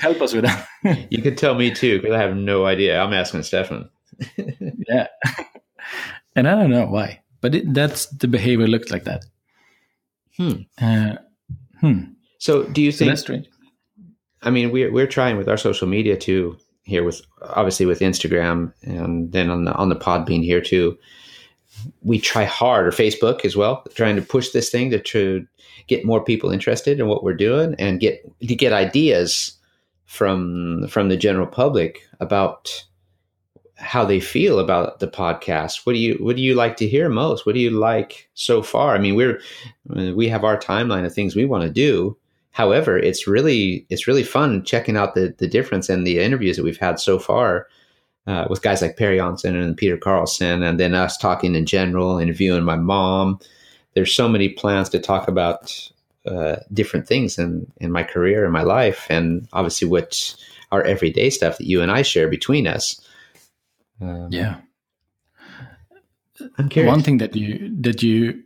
help 0.00 0.20
us 0.20 0.32
with 0.32 0.44
that. 0.44 0.68
you 1.10 1.22
could 1.22 1.38
tell 1.38 1.54
me 1.54 1.70
too, 1.70 2.00
because 2.00 2.14
I 2.14 2.22
have 2.22 2.36
no 2.36 2.66
idea. 2.66 3.00
I'm 3.00 3.12
asking 3.12 3.42
Stefan. 3.42 3.88
yeah, 4.88 5.08
and 6.36 6.48
I 6.48 6.54
don't 6.54 6.70
know 6.70 6.86
why, 6.86 7.20
but 7.40 7.54
it, 7.54 7.74
that's 7.74 8.06
the 8.06 8.28
behavior 8.28 8.66
looks 8.66 8.90
like 8.90 9.04
that. 9.04 9.24
Hmm. 10.36 10.52
Uh, 10.80 11.16
hmm. 11.80 12.02
So, 12.38 12.64
do 12.64 12.82
you 12.82 12.92
think? 12.92 13.08
So 13.08 13.10
that's 13.10 13.20
strange. 13.22 13.48
I 14.42 14.50
mean, 14.50 14.70
we're 14.70 14.92
we're 14.92 15.06
trying 15.06 15.36
with 15.36 15.48
our 15.48 15.56
social 15.56 15.88
media 15.88 16.16
too 16.16 16.58
here 16.84 17.02
with 17.02 17.22
obviously 17.42 17.86
with 17.86 18.00
Instagram 18.00 18.72
and 18.82 19.32
then 19.32 19.50
on 19.50 19.64
the 19.64 19.72
on 19.72 19.88
the 19.88 19.96
Podbean 19.96 20.44
here 20.44 20.60
too. 20.60 20.98
We 22.02 22.18
try 22.18 22.44
hard, 22.44 22.86
or 22.86 22.90
Facebook 22.90 23.44
as 23.44 23.56
well, 23.56 23.84
trying 23.94 24.16
to 24.16 24.22
push 24.22 24.50
this 24.50 24.70
thing 24.70 24.90
to, 24.90 25.00
to 25.00 25.46
get 25.86 26.04
more 26.04 26.22
people 26.24 26.50
interested 26.50 27.00
in 27.00 27.08
what 27.08 27.22
we're 27.22 27.34
doing 27.34 27.74
and 27.78 28.00
get 28.00 28.24
to 28.40 28.54
get 28.54 28.72
ideas 28.72 29.52
from 30.04 30.86
from 30.88 31.08
the 31.08 31.16
general 31.16 31.46
public 31.46 32.06
about 32.20 32.84
how 33.76 34.04
they 34.04 34.20
feel 34.20 34.58
about 34.58 35.00
the 35.00 35.08
podcast. 35.08 35.84
What 35.84 35.94
do 35.94 35.98
you 35.98 36.14
what 36.20 36.36
do 36.36 36.42
you 36.42 36.54
like 36.54 36.76
to 36.78 36.88
hear 36.88 37.08
most? 37.08 37.44
What 37.44 37.54
do 37.54 37.60
you 37.60 37.70
like 37.70 38.28
so 38.34 38.62
far? 38.62 38.94
I 38.94 38.98
mean, 38.98 39.14
we're 39.14 39.40
we 39.86 40.28
have 40.28 40.44
our 40.44 40.58
timeline 40.58 41.04
of 41.04 41.14
things 41.14 41.34
we 41.34 41.44
want 41.44 41.64
to 41.64 41.70
do. 41.70 42.16
However, 42.52 42.96
it's 42.96 43.26
really 43.26 43.86
it's 43.90 44.06
really 44.06 44.22
fun 44.22 44.64
checking 44.64 44.96
out 44.96 45.14
the 45.14 45.34
the 45.38 45.48
difference 45.48 45.90
in 45.90 46.04
the 46.04 46.20
interviews 46.20 46.56
that 46.56 46.64
we've 46.64 46.78
had 46.78 47.00
so 47.00 47.18
far 47.18 47.66
uh, 48.26 48.46
with 48.48 48.62
guys 48.62 48.82
like 48.82 48.96
Per 48.96 49.16
Jonsson 49.16 49.60
and 49.60 49.76
Peter 49.76 49.96
Karlsson, 49.96 50.66
and 50.66 50.80
then 50.80 50.94
us 50.94 51.16
talking 51.16 51.54
in 51.54 51.66
general, 51.66 52.18
interviewing 52.18 52.64
my 52.64 52.76
mom. 52.76 53.38
There's 53.94 54.14
so 54.14 54.28
many 54.28 54.48
plans 54.48 54.88
to 54.90 54.98
talk 54.98 55.28
about 55.28 55.90
uh, 56.26 56.56
different 56.72 57.06
things 57.06 57.38
in 57.38 57.70
in 57.78 57.92
my 57.92 58.02
career 58.02 58.44
and 58.44 58.52
my 58.52 58.62
life, 58.62 59.06
and 59.10 59.46
obviously 59.52 59.88
what 59.88 60.34
our 60.72 60.82
everyday 60.82 61.30
stuff 61.30 61.58
that 61.58 61.66
you 61.66 61.82
and 61.82 61.90
I 61.90 62.02
share 62.02 62.28
between 62.28 62.66
us. 62.66 63.00
Um, 64.00 64.28
yeah, 64.30 64.56
I'm 66.58 66.68
curious. 66.68 66.90
One 66.90 67.02
thing 67.02 67.18
that 67.18 67.36
you 67.36 67.76
that 67.80 68.02
you 68.02 68.42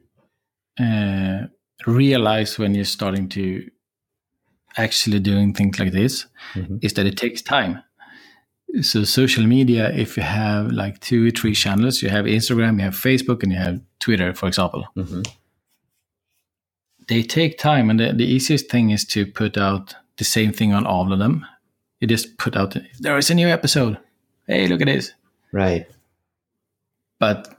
uh, 0.79 1.47
realize 1.87 2.59
when 2.59 2.75
you're 2.75 2.85
starting 2.85 3.29
to 3.31 3.71
actually 4.77 5.21
doing 5.21 5.55
things 5.55 5.79
like 5.79 5.93
this 5.93 6.27
mm-hmm. 6.55 6.77
is 6.83 6.95
that 6.95 7.07
it 7.07 7.17
takes 7.17 7.43
time. 7.43 7.83
So 8.83 9.05
social 9.05 9.45
media, 9.47 9.91
if 9.93 10.17
you 10.17 10.23
have 10.23 10.73
like 10.73 11.01
two 11.01 11.29
or 11.29 11.31
three 11.31 11.55
channels, 11.55 12.03
you 12.03 12.11
have 12.11 12.27
Instagram, 12.27 12.77
you 12.79 12.85
have 12.85 12.95
Facebook, 12.95 13.43
and 13.43 13.53
you 13.53 13.59
have 13.59 13.81
Twitter, 13.99 14.35
for 14.35 14.47
example. 14.47 14.85
hmm 14.95 15.23
They 17.09 17.23
take 17.23 17.59
time, 17.59 17.91
and 17.91 17.99
the, 17.99 18.13
the 18.13 18.27
easiest 18.27 18.71
thing 18.71 18.91
is 18.91 19.05
to 19.07 19.25
put 19.27 19.57
out 19.57 19.95
the 20.19 20.25
same 20.25 20.53
thing 20.53 20.75
on 20.75 20.87
all 20.87 21.13
of 21.13 21.19
them. 21.19 21.47
You 22.01 22.07
just 22.07 22.37
put 22.39 22.57
out 22.57 22.77
there 23.01 23.19
is 23.19 23.31
a 23.31 23.35
new 23.35 23.49
episode. 23.49 23.99
Hey, 24.47 24.67
look 24.69 24.81
at 24.81 24.87
this. 24.87 25.13
Right. 25.53 25.87
But 27.19 27.57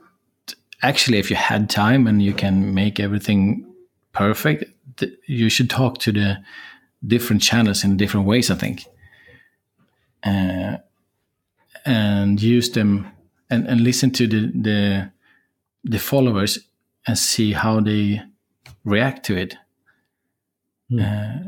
actually, 0.82 1.18
if 1.18 1.30
you 1.30 1.36
had 1.36 1.68
time 1.68 2.06
and 2.06 2.22
you 2.22 2.32
can 2.32 2.72
make 2.74 3.00
everything 3.00 3.66
perfect, 4.12 4.64
th- 4.96 5.12
you 5.26 5.50
should 5.50 5.68
talk 5.68 5.98
to 5.98 6.12
the 6.12 6.38
different 7.06 7.42
channels 7.42 7.84
in 7.84 7.96
different 7.96 8.26
ways. 8.26 8.50
I 8.50 8.54
think, 8.54 8.84
uh, 10.24 10.78
and 11.84 12.40
use 12.40 12.70
them 12.70 13.06
and, 13.48 13.66
and 13.66 13.80
listen 13.82 14.10
to 14.12 14.26
the, 14.26 14.52
the 14.54 15.10
the 15.84 15.98
followers 15.98 16.58
and 17.06 17.18
see 17.18 17.52
how 17.52 17.80
they 17.80 18.20
react 18.84 19.24
to 19.26 19.36
it. 19.36 19.56
Uh, 20.92 21.38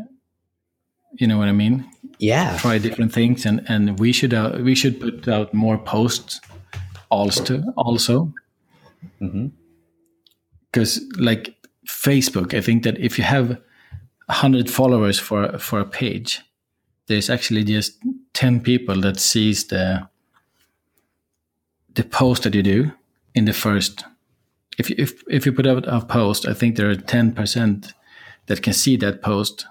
you 1.15 1.27
know 1.27 1.39
what 1.39 1.49
I 1.49 1.53
mean? 1.53 1.85
Yeah. 2.19 2.57
try 2.59 2.79
different 2.79 3.13
things 3.13 3.45
and 3.45 3.65
and 3.69 3.99
we 3.99 4.13
should 4.13 4.33
uh, 4.33 4.59
we 4.63 4.75
should 4.75 5.01
put 5.01 5.27
out 5.27 5.53
more 5.53 5.77
posts 5.77 6.41
also 7.11 7.63
also 7.77 8.33
because 10.71 11.01
like 11.19 11.57
facebook 11.87 12.55
i 12.55 12.61
think 12.61 12.85
that 12.85 12.97
if 12.99 13.19
you 13.19 13.25
have 13.25 13.49
100 14.27 14.71
followers 14.71 15.19
for 15.19 15.59
for 15.59 15.81
a 15.81 15.85
page 15.85 16.41
there's 17.09 17.29
actually 17.29 17.65
just 17.65 17.99
10 18.35 18.61
people 18.61 19.01
that 19.01 19.19
sees 19.19 19.67
the 19.67 20.09
the 21.95 22.05
post 22.05 22.43
that 22.43 22.55
you 22.55 22.63
do 22.63 22.93
in 23.35 23.45
the 23.45 23.53
first 23.53 24.05
if 24.79 24.89
you, 24.91 24.97
if 24.99 25.23
if 25.29 25.47
you 25.47 25.53
put 25.53 25.67
out 25.67 25.87
a 25.87 26.01
post 26.01 26.47
i 26.47 26.55
think 26.55 26.77
there 26.77 26.91
are 26.91 26.97
10% 26.97 27.93
that 28.47 28.63
can 28.63 28.73
see 28.73 28.97
that 28.97 29.23
post. 29.23 29.67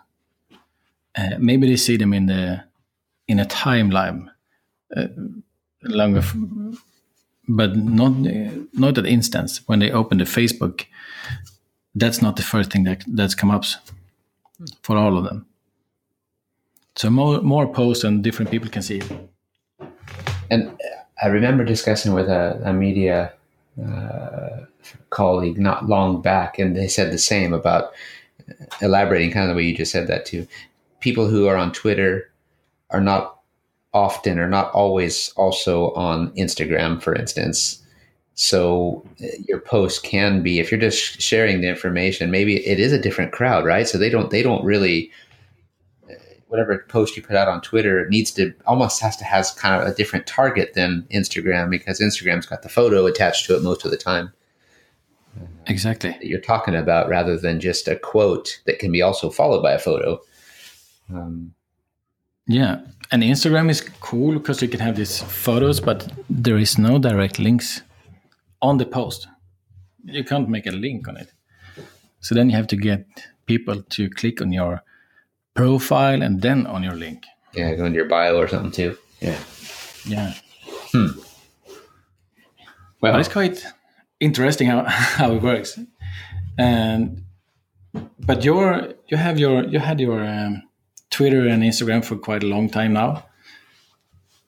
Uh, 1.15 1.37
maybe 1.39 1.67
they 1.67 1.75
see 1.75 1.97
them 1.97 2.13
in 2.13 2.27
the 2.27 2.63
in 3.27 3.39
a 3.39 3.45
timeline 3.45 4.27
uh, 4.95 5.07
longer 5.83 6.23
but 7.47 7.75
not 7.75 8.13
not 8.73 8.97
at 8.97 9.05
instance. 9.05 9.61
When 9.67 9.79
they 9.79 9.91
open 9.91 10.17
the 10.19 10.23
facebook 10.23 10.85
that's 11.93 12.21
not 12.21 12.37
the 12.37 12.43
first 12.43 12.71
thing 12.71 12.85
that 12.85 13.03
that's 13.07 13.35
come 13.35 13.51
up 13.51 13.65
for 14.83 14.95
all 14.95 15.17
of 15.17 15.25
them. 15.25 15.45
So 16.95 17.09
more 17.09 17.41
more 17.41 17.67
posts 17.67 18.05
and 18.05 18.23
different 18.23 18.51
people 18.51 18.69
can 18.69 18.81
see 18.81 18.99
it. 18.99 19.11
And 20.49 20.77
I 21.21 21.27
remember 21.27 21.63
discussing 21.63 22.13
with 22.13 22.29
a, 22.29 22.59
a 22.63 22.73
media 22.73 23.33
uh, 23.83 24.65
colleague 25.09 25.59
not 25.59 25.87
long 25.87 26.21
back, 26.21 26.59
and 26.59 26.75
they 26.75 26.87
said 26.87 27.11
the 27.11 27.17
same 27.17 27.53
about 27.53 27.91
elaborating 28.81 29.31
kind 29.31 29.49
of 29.49 29.55
the 29.55 29.55
way 29.55 29.67
you 29.67 29.75
just 29.75 29.91
said 29.91 30.07
that 30.07 30.25
too. 30.25 30.47
People 30.99 31.27
who 31.27 31.47
are 31.47 31.57
on 31.57 31.71
Twitter 31.71 32.29
are 32.89 33.01
not 33.01 33.39
often 33.93 34.39
or 34.39 34.47
not 34.47 34.71
always 34.71 35.29
also 35.35 35.91
on 35.91 36.31
Instagram, 36.31 37.01
for 37.01 37.13
instance. 37.13 37.81
So 38.35 39.05
uh, 39.21 39.27
your 39.47 39.59
post 39.59 40.03
can 40.03 40.41
be 40.41 40.59
if 40.59 40.71
you're 40.71 40.79
just 40.79 41.21
sharing 41.21 41.61
the 41.61 41.67
information, 41.67 42.31
maybe 42.31 42.65
it 42.65 42.79
is 42.79 42.93
a 42.93 43.01
different 43.01 43.31
crowd, 43.31 43.65
right? 43.65 43.87
So 43.87 43.97
they 43.97 44.09
don't 44.09 44.31
they 44.31 44.41
don't 44.41 44.63
really 44.63 45.11
whatever 46.51 46.85
post 46.89 47.15
you 47.15 47.23
put 47.23 47.37
out 47.37 47.47
on 47.47 47.61
Twitter 47.61 48.01
it 48.01 48.09
needs 48.09 48.29
to 48.29 48.53
almost 48.67 49.01
has 49.01 49.15
to 49.15 49.23
has 49.23 49.51
kind 49.51 49.81
of 49.81 49.87
a 49.87 49.95
different 49.95 50.27
target 50.27 50.73
than 50.73 51.07
Instagram 51.09 51.69
because 51.69 52.01
Instagram's 52.01 52.45
got 52.45 52.61
the 52.61 52.67
photo 52.67 53.05
attached 53.05 53.45
to 53.45 53.55
it 53.55 53.63
most 53.63 53.85
of 53.85 53.91
the 53.91 53.95
time. 53.97 54.33
Exactly. 55.67 56.09
That 56.09 56.25
you're 56.25 56.41
talking 56.41 56.75
about 56.75 57.07
rather 57.07 57.37
than 57.37 57.61
just 57.61 57.87
a 57.87 57.95
quote 57.95 58.59
that 58.65 58.79
can 58.79 58.91
be 58.91 59.01
also 59.01 59.29
followed 59.29 59.63
by 59.63 59.71
a 59.71 59.79
photo. 59.79 60.19
Um, 61.09 61.53
yeah. 62.47 62.81
And 63.11 63.23
instagram 63.23 63.69
is 63.69 63.79
cool 64.01 64.33
because 64.37 64.61
you 64.61 64.67
can 64.67 64.81
have 64.81 64.97
these 64.97 65.21
photos 65.21 65.79
but 65.79 66.11
there 66.29 66.57
is 66.57 66.77
no 66.77 66.99
direct 66.99 67.39
links 67.39 67.81
on 68.61 68.77
the 68.77 68.85
post. 68.85 69.29
You 70.03 70.25
can't 70.25 70.49
make 70.49 70.67
a 70.67 70.71
link 70.71 71.07
on 71.07 71.15
it. 71.15 71.31
So 72.19 72.35
then 72.35 72.49
you 72.49 72.57
have 72.57 72.67
to 72.67 72.75
get 72.75 73.05
people 73.45 73.81
to 73.81 74.09
click 74.09 74.41
on 74.41 74.51
your 74.51 74.83
profile 75.53 76.21
and 76.21 76.41
then 76.41 76.65
on 76.67 76.83
your 76.83 76.95
link 76.95 77.25
yeah, 77.53 77.75
go 77.75 77.83
into 77.85 77.97
your 77.97 78.07
bio 78.07 78.37
or 78.37 78.47
something 78.47 78.71
too. 78.71 78.97
Yeah. 79.19 79.37
yeah 80.05 80.33
Well, 83.01 83.13
but 83.13 83.19
it's 83.19 83.29
quite 83.29 83.65
interesting 84.19 84.67
how, 84.67 84.83
how 84.87 85.33
it 85.33 85.41
works 85.41 85.77
and 86.57 87.23
but 88.19 88.43
your 88.43 88.93
you 89.07 89.17
have 89.17 89.39
your 89.39 89.63
you 89.65 89.79
had 89.79 89.99
your 89.99 90.23
um, 90.23 90.63
twitter 91.09 91.47
and 91.47 91.63
instagram 91.63 92.03
for 92.05 92.15
quite 92.17 92.43
a 92.43 92.47
long 92.47 92.69
time 92.69 92.93
now 92.93 93.25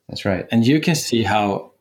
that's 0.07 0.25
right. 0.25 0.45
and 0.51 0.65
you 0.67 0.79
can 0.79 0.95
see 0.95 1.23
how 1.23 1.71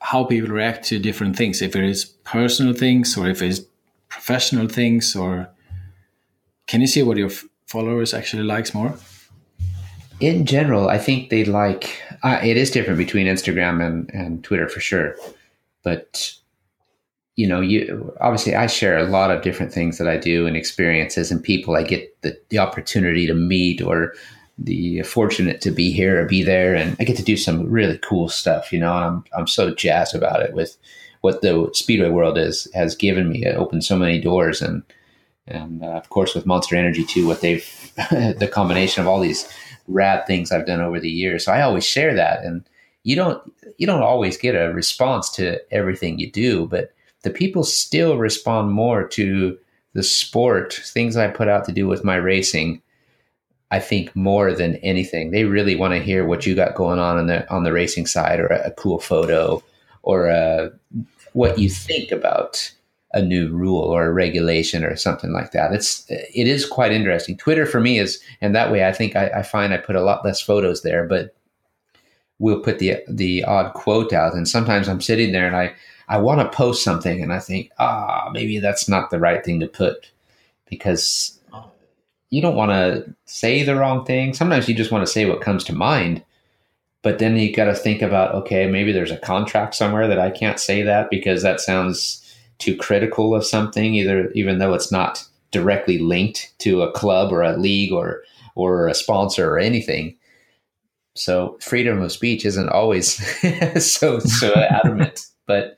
how 0.00 0.24
people 0.24 0.50
react 0.50 0.84
to 0.84 0.98
different 0.98 1.36
things 1.36 1.60
if 1.62 1.74
it 1.76 1.84
is 1.84 2.04
personal 2.24 2.72
things 2.74 3.16
or 3.16 3.28
if 3.28 3.42
it's 3.42 3.60
professional 4.08 4.68
things 4.68 5.16
or 5.16 5.48
can 6.66 6.80
you 6.80 6.86
see 6.86 7.02
what 7.02 7.16
your 7.16 7.30
f- 7.30 7.44
followers 7.74 8.14
actually 8.14 8.46
likes 8.54 8.74
more 8.74 8.92
in 10.22 10.46
general, 10.46 10.88
I 10.88 10.98
think 10.98 11.30
they 11.30 11.44
like 11.44 12.00
uh, 12.22 12.38
it 12.42 12.56
is 12.56 12.70
different 12.70 12.96
between 12.96 13.26
Instagram 13.26 13.84
and, 13.84 14.08
and 14.14 14.42
Twitter 14.44 14.68
for 14.68 14.78
sure. 14.78 15.16
But 15.82 16.32
you 17.34 17.48
know, 17.48 17.60
you 17.60 18.14
obviously 18.20 18.54
I 18.54 18.68
share 18.68 18.96
a 18.98 19.08
lot 19.08 19.32
of 19.32 19.42
different 19.42 19.72
things 19.72 19.98
that 19.98 20.06
I 20.06 20.16
do 20.16 20.46
and 20.46 20.56
experiences 20.56 21.32
and 21.32 21.42
people 21.42 21.74
I 21.74 21.82
get 21.82 22.20
the, 22.22 22.38
the 22.50 22.58
opportunity 22.58 23.26
to 23.26 23.34
meet 23.34 23.82
or 23.82 24.14
the 24.58 25.02
fortunate 25.02 25.60
to 25.62 25.72
be 25.72 25.90
here 25.90 26.22
or 26.22 26.26
be 26.26 26.44
there 26.44 26.74
and 26.74 26.94
I 27.00 27.04
get 27.04 27.16
to 27.16 27.24
do 27.24 27.36
some 27.36 27.68
really 27.68 27.98
cool 27.98 28.28
stuff, 28.28 28.72
you 28.72 28.78
know, 28.78 28.94
and 28.94 29.04
I'm 29.04 29.24
I'm 29.36 29.48
so 29.48 29.74
jazzed 29.74 30.14
about 30.14 30.40
it 30.40 30.52
with 30.54 30.76
what 31.22 31.42
the 31.42 31.68
speedway 31.72 32.10
world 32.10 32.38
is 32.38 32.68
has 32.74 32.94
given 32.94 33.28
me. 33.28 33.44
It 33.44 33.56
opened 33.56 33.84
so 33.84 33.96
many 33.96 34.20
doors 34.20 34.62
and 34.62 34.84
and 35.46 35.82
uh, 35.82 35.88
of 35.88 36.08
course 36.10 36.34
with 36.34 36.46
Monster 36.46 36.76
Energy 36.76 37.04
too, 37.04 37.26
what 37.26 37.40
they've 37.40 37.66
the 38.10 38.50
combination 38.52 39.00
of 39.00 39.08
all 39.08 39.20
these 39.20 39.48
rad 39.88 40.26
things 40.26 40.52
I've 40.52 40.66
done 40.66 40.80
over 40.80 41.00
the 41.00 41.10
years. 41.10 41.44
So 41.44 41.52
I 41.52 41.62
always 41.62 41.84
share 41.84 42.14
that, 42.14 42.44
and 42.44 42.64
you 43.02 43.16
don't 43.16 43.42
you 43.78 43.86
don't 43.86 44.02
always 44.02 44.36
get 44.36 44.54
a 44.54 44.72
response 44.72 45.30
to 45.30 45.60
everything 45.72 46.18
you 46.18 46.30
do, 46.30 46.66
but 46.66 46.92
the 47.22 47.30
people 47.30 47.64
still 47.64 48.16
respond 48.18 48.72
more 48.72 49.06
to 49.08 49.58
the 49.94 50.02
sport 50.02 50.74
things 50.74 51.16
I 51.16 51.28
put 51.28 51.48
out 51.48 51.64
to 51.66 51.72
do 51.72 51.86
with 51.86 52.04
my 52.04 52.16
racing. 52.16 52.82
I 53.70 53.80
think 53.80 54.14
more 54.14 54.52
than 54.52 54.76
anything, 54.76 55.30
they 55.30 55.44
really 55.44 55.74
want 55.74 55.94
to 55.94 56.02
hear 56.02 56.26
what 56.26 56.46
you 56.46 56.54
got 56.54 56.74
going 56.74 56.98
on 56.98 57.16
on 57.16 57.26
the 57.26 57.50
on 57.52 57.64
the 57.64 57.72
racing 57.72 58.06
side, 58.06 58.38
or 58.38 58.46
a, 58.46 58.68
a 58.68 58.70
cool 58.72 59.00
photo, 59.00 59.62
or 60.02 60.30
uh, 60.30 60.68
what 61.32 61.58
you 61.58 61.68
think 61.68 62.12
about 62.12 62.72
a 63.14 63.22
new 63.22 63.48
rule 63.48 63.80
or 63.80 64.06
a 64.06 64.12
regulation 64.12 64.84
or 64.84 64.96
something 64.96 65.32
like 65.32 65.52
that. 65.52 65.72
It's 65.72 66.04
it 66.08 66.46
is 66.46 66.64
quite 66.64 66.92
interesting. 66.92 67.36
Twitter 67.36 67.66
for 67.66 67.80
me 67.80 67.98
is, 67.98 68.20
and 68.40 68.54
that 68.54 68.72
way 68.72 68.86
I 68.86 68.92
think 68.92 69.16
I, 69.16 69.28
I 69.28 69.42
find 69.42 69.72
I 69.72 69.78
put 69.78 69.96
a 69.96 70.02
lot 70.02 70.24
less 70.24 70.40
photos 70.40 70.82
there, 70.82 71.06
but 71.06 71.34
we'll 72.38 72.60
put 72.60 72.78
the 72.78 72.96
the 73.08 73.44
odd 73.44 73.74
quote 73.74 74.12
out, 74.12 74.34
and 74.34 74.48
sometimes 74.48 74.88
I'm 74.88 75.00
sitting 75.00 75.32
there 75.32 75.46
and 75.46 75.56
I 75.56 75.74
I 76.08 76.18
want 76.18 76.40
to 76.40 76.56
post 76.56 76.82
something, 76.82 77.22
and 77.22 77.32
I 77.32 77.38
think 77.38 77.70
ah 77.78 78.30
maybe 78.32 78.58
that's 78.58 78.88
not 78.88 79.10
the 79.10 79.20
right 79.20 79.44
thing 79.44 79.60
to 79.60 79.66
put 79.66 80.10
because 80.68 81.38
you 82.30 82.40
don't 82.40 82.56
want 82.56 82.70
to 82.70 83.14
say 83.26 83.62
the 83.62 83.76
wrong 83.76 84.06
thing. 84.06 84.32
Sometimes 84.32 84.66
you 84.66 84.74
just 84.74 84.90
want 84.90 85.06
to 85.06 85.12
say 85.12 85.26
what 85.26 85.42
comes 85.42 85.64
to 85.64 85.74
mind. 85.74 86.24
But 87.02 87.18
then 87.18 87.36
you 87.36 87.52
got 87.52 87.64
to 87.64 87.74
think 87.74 88.00
about 88.00 88.34
okay, 88.34 88.66
maybe 88.68 88.90
there's 88.90 89.10
a 89.10 89.18
contract 89.18 89.74
somewhere 89.74 90.08
that 90.08 90.18
I 90.18 90.30
can't 90.30 90.58
say 90.58 90.82
that 90.82 91.10
because 91.10 91.42
that 91.42 91.60
sounds 91.60 92.21
too 92.62 92.76
critical 92.76 93.34
of 93.34 93.44
something, 93.44 93.94
either 93.94 94.30
even 94.32 94.58
though 94.58 94.74
it's 94.74 94.92
not 94.92 95.26
directly 95.50 95.98
linked 95.98 96.52
to 96.60 96.82
a 96.82 96.92
club 96.92 97.32
or 97.32 97.42
a 97.42 97.56
league 97.56 97.92
or 97.92 98.22
or 98.54 98.88
a 98.88 98.94
sponsor 98.94 99.50
or 99.50 99.58
anything. 99.58 100.16
So 101.14 101.58
freedom 101.60 102.00
of 102.00 102.12
speech 102.12 102.46
isn't 102.46 102.68
always 102.68 103.14
so 103.84 104.18
so 104.20 104.54
adamant, 104.54 105.26
but 105.46 105.76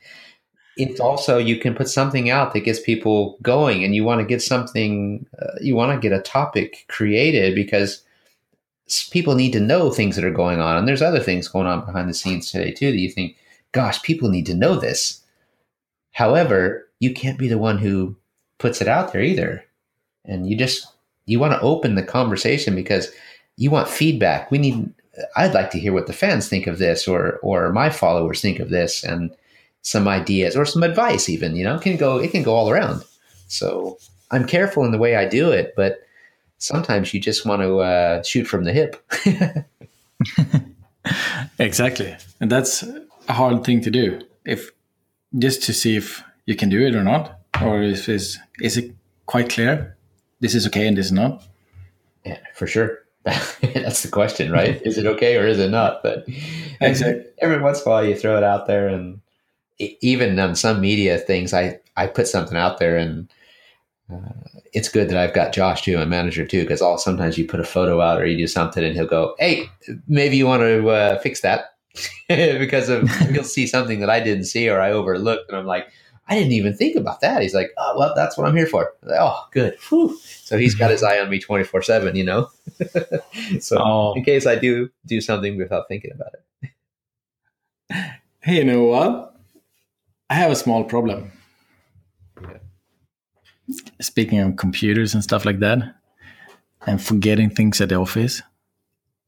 it's 0.76 1.00
also 1.00 1.38
you 1.38 1.56
can 1.56 1.74
put 1.74 1.88
something 1.88 2.30
out 2.30 2.52
that 2.52 2.60
gets 2.60 2.80
people 2.80 3.38
going, 3.42 3.82
and 3.82 3.94
you 3.94 4.04
want 4.04 4.20
to 4.20 4.26
get 4.26 4.42
something, 4.42 5.26
uh, 5.40 5.54
you 5.60 5.74
want 5.74 5.92
to 5.92 6.08
get 6.08 6.16
a 6.16 6.22
topic 6.22 6.84
created 6.88 7.54
because 7.54 8.02
people 9.10 9.34
need 9.34 9.52
to 9.52 9.60
know 9.60 9.90
things 9.90 10.16
that 10.16 10.24
are 10.24 10.30
going 10.30 10.60
on, 10.60 10.76
and 10.76 10.86
there's 10.86 11.02
other 11.02 11.20
things 11.20 11.48
going 11.48 11.66
on 11.66 11.84
behind 11.84 12.08
the 12.08 12.14
scenes 12.14 12.50
today 12.50 12.70
too 12.70 12.90
that 12.90 12.98
you 12.98 13.10
think, 13.10 13.36
gosh, 13.72 14.02
people 14.02 14.28
need 14.28 14.46
to 14.46 14.54
know 14.54 14.76
this 14.78 15.23
However, 16.14 16.88
you 17.00 17.12
can't 17.12 17.38
be 17.38 17.48
the 17.48 17.58
one 17.58 17.78
who 17.78 18.16
puts 18.58 18.80
it 18.80 18.88
out 18.88 19.12
there 19.12 19.22
either. 19.22 19.64
And 20.24 20.48
you 20.48 20.56
just 20.56 20.86
you 21.26 21.38
want 21.38 21.52
to 21.52 21.60
open 21.60 21.96
the 21.96 22.02
conversation 22.02 22.74
because 22.74 23.12
you 23.56 23.70
want 23.70 23.88
feedback. 23.88 24.50
We 24.50 24.58
need 24.58 24.92
I'd 25.36 25.54
like 25.54 25.70
to 25.70 25.78
hear 25.78 25.92
what 25.92 26.06
the 26.06 26.12
fans 26.12 26.48
think 26.48 26.66
of 26.66 26.78
this, 26.78 27.06
or 27.06 27.38
or 27.42 27.72
my 27.72 27.90
followers 27.90 28.40
think 28.40 28.60
of 28.60 28.70
this, 28.70 29.04
and 29.04 29.34
some 29.82 30.08
ideas 30.08 30.56
or 30.56 30.64
some 30.64 30.82
advice. 30.82 31.28
Even 31.28 31.56
you 31.56 31.64
know, 31.64 31.78
can 31.78 31.96
go 31.96 32.18
it 32.18 32.30
can 32.30 32.42
go 32.42 32.54
all 32.54 32.70
around. 32.70 33.04
So 33.48 33.98
I'm 34.30 34.46
careful 34.46 34.84
in 34.84 34.92
the 34.92 34.98
way 34.98 35.16
I 35.16 35.28
do 35.28 35.50
it, 35.50 35.74
but 35.76 36.00
sometimes 36.58 37.12
you 37.12 37.20
just 37.20 37.44
want 37.44 37.62
to 37.62 37.80
uh, 37.80 38.22
shoot 38.22 38.44
from 38.44 38.64
the 38.64 38.72
hip. 38.72 39.04
exactly, 41.58 42.16
and 42.40 42.50
that's 42.50 42.84
a 43.28 43.32
hard 43.32 43.64
thing 43.64 43.80
to 43.80 43.90
do. 43.90 44.20
If 44.44 44.70
just 45.38 45.62
to 45.64 45.72
see 45.72 45.96
if 45.96 46.22
you 46.46 46.56
can 46.56 46.68
do 46.68 46.86
it 46.86 46.94
or 46.94 47.02
not, 47.02 47.40
or 47.62 47.82
if 47.82 48.08
is 48.08 48.38
is 48.60 48.76
it 48.76 48.94
quite 49.26 49.48
clear? 49.48 49.96
This 50.40 50.54
is 50.54 50.66
okay 50.66 50.86
and 50.86 50.96
this 50.96 51.06
is 51.06 51.12
not. 51.12 51.42
Yeah, 52.24 52.38
for 52.54 52.66
sure. 52.66 52.98
That's 53.24 54.02
the 54.02 54.10
question, 54.10 54.52
right? 54.52 54.80
is 54.82 54.98
it 54.98 55.06
okay 55.06 55.36
or 55.36 55.46
is 55.46 55.58
it 55.58 55.70
not? 55.70 56.02
But 56.02 56.24
exactly. 56.80 57.24
every 57.38 57.60
once 57.60 57.82
in 57.82 57.88
a 57.88 57.90
while, 57.90 58.04
you 58.04 58.14
throw 58.14 58.36
it 58.36 58.44
out 58.44 58.66
there, 58.66 58.88
and 58.88 59.20
even 59.78 60.38
on 60.38 60.54
some 60.54 60.80
media 60.80 61.18
things, 61.18 61.54
I 61.54 61.80
I 61.96 62.06
put 62.06 62.28
something 62.28 62.56
out 62.56 62.78
there, 62.78 62.96
and 62.96 63.32
uh, 64.12 64.60
it's 64.72 64.88
good 64.88 65.08
that 65.08 65.16
I've 65.16 65.34
got 65.34 65.52
Josh 65.52 65.82
too, 65.82 65.96
my 65.96 66.04
manager 66.04 66.44
too, 66.44 66.62
because 66.62 66.82
all 66.82 66.98
sometimes 66.98 67.38
you 67.38 67.46
put 67.46 67.60
a 67.60 67.64
photo 67.64 68.00
out 68.00 68.20
or 68.20 68.26
you 68.26 68.36
do 68.36 68.46
something, 68.46 68.84
and 68.84 68.94
he'll 68.94 69.06
go, 69.06 69.34
"Hey, 69.38 69.70
maybe 70.06 70.36
you 70.36 70.46
want 70.46 70.62
to 70.62 70.88
uh, 70.88 71.18
fix 71.20 71.40
that." 71.40 71.73
because 72.28 72.88
of 72.88 73.08
he'll 73.30 73.44
see 73.44 73.66
something 73.66 74.00
that 74.00 74.10
I 74.10 74.20
didn't 74.20 74.44
see 74.44 74.68
or 74.68 74.80
I 74.80 74.90
overlooked, 74.90 75.48
and 75.48 75.58
I'm 75.58 75.66
like, 75.66 75.88
I 76.26 76.34
didn't 76.34 76.52
even 76.52 76.74
think 76.74 76.96
about 76.96 77.20
that. 77.20 77.42
He's 77.42 77.54
like, 77.54 77.72
oh, 77.76 77.96
well, 77.98 78.14
that's 78.16 78.38
what 78.38 78.46
I'm 78.46 78.56
here 78.56 78.66
for. 78.66 78.94
Like, 79.02 79.18
oh, 79.20 79.46
good. 79.50 79.76
Whew. 79.88 80.18
So 80.22 80.56
he's 80.56 80.74
got 80.74 80.90
his 80.90 81.02
eye 81.02 81.18
on 81.18 81.28
me 81.28 81.38
24 81.38 81.82
seven, 81.82 82.16
you 82.16 82.24
know? 82.24 82.48
so 83.60 83.78
oh. 83.78 84.14
in 84.14 84.24
case 84.24 84.46
I 84.46 84.56
do 84.56 84.90
do 85.06 85.20
something 85.20 85.58
without 85.58 85.86
thinking 85.86 86.12
about 86.14 86.32
it. 86.62 86.72
Hey, 88.40 88.56
you 88.56 88.64
know 88.64 88.84
what? 88.84 89.36
I 90.30 90.34
have 90.34 90.50
a 90.50 90.56
small 90.56 90.84
problem. 90.84 91.30
Yeah. 92.40 92.58
Speaking 94.00 94.38
of 94.40 94.56
computers 94.56 95.14
and 95.14 95.22
stuff 95.22 95.44
like 95.44 95.60
that, 95.60 95.94
and 96.86 97.02
forgetting 97.02 97.50
things 97.50 97.80
at 97.80 97.90
the 97.90 97.94
office, 97.96 98.42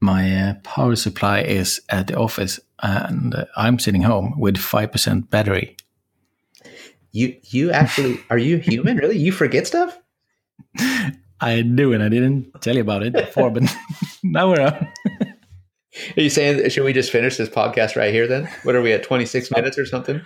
my 0.01 0.51
uh, 0.51 0.55
power 0.63 0.97
supply 0.97 1.41
is 1.41 1.81
at 1.89 2.07
the 2.07 2.17
office 2.17 2.61
and 2.83 3.35
uh, 3.35 3.47
I'm 3.57 3.79
sitting 3.79 4.03
home 4.03 4.39
with 4.39 4.57
5% 4.57 5.31
battery 5.31 5.77
you 7.17 7.35
you 7.45 7.71
actually 7.71 8.21
are 8.31 8.39
you 8.39 8.59
human? 8.59 8.99
Really? 8.99 9.17
You 9.17 9.33
forget 9.33 9.67
stuff? 9.67 9.99
I 11.41 11.63
do, 11.63 11.93
and 11.93 12.03
I 12.03 12.09
didn't 12.09 12.61
tell 12.61 12.75
you 12.75 12.83
about 12.83 13.03
it 13.03 13.13
before, 13.13 13.51
but 13.51 13.63
now 14.23 14.51
we're 14.51 14.61
up. 14.61 14.81
Are 16.17 16.23
you 16.23 16.29
saying 16.31 16.69
should 16.69 16.85
we 16.85 16.93
just 16.93 17.11
finish 17.11 17.39
this 17.39 17.49
podcast 17.49 17.97
right 17.97 18.13
here 18.13 18.27
then? 18.27 18.49
What 18.63 18.75
are 18.75 18.83
we 18.83 18.93
at? 18.93 19.03
Twenty 19.03 19.25
six 19.25 19.51
minutes 19.51 19.79
or 19.79 19.87
something? 19.87 20.21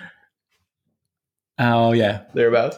Oh 1.59 1.93
yeah, 1.93 2.23
thereabouts. 2.35 2.77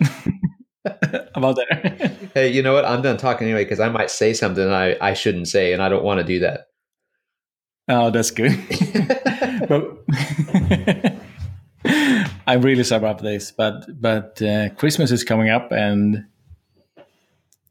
about 1.34 1.56
there. 1.56 2.16
hey, 2.34 2.48
you 2.48 2.62
know 2.62 2.74
what? 2.74 2.84
I'm 2.84 3.00
done 3.00 3.16
talking 3.16 3.46
anyway 3.46 3.64
because 3.64 3.80
I 3.80 3.88
might 3.88 4.10
say 4.10 4.34
something 4.34 4.68
I 4.68 4.96
I 5.00 5.14
shouldn't 5.14 5.48
say, 5.48 5.72
and 5.72 5.82
I 5.82 5.88
don't 5.88 6.04
want 6.04 6.18
to 6.18 6.24
do 6.24 6.40
that. 6.40 6.66
Oh, 7.88 8.10
that's 8.10 8.30
good. 8.30 8.58
but 9.68 9.98
I'm 12.46 12.62
really 12.62 12.84
sorry 12.84 12.98
about 12.98 13.22
this, 13.22 13.50
but 13.50 14.00
but 14.00 14.40
uh, 14.40 14.70
Christmas 14.70 15.10
is 15.10 15.24
coming 15.24 15.50
up, 15.50 15.72
and 15.72 16.26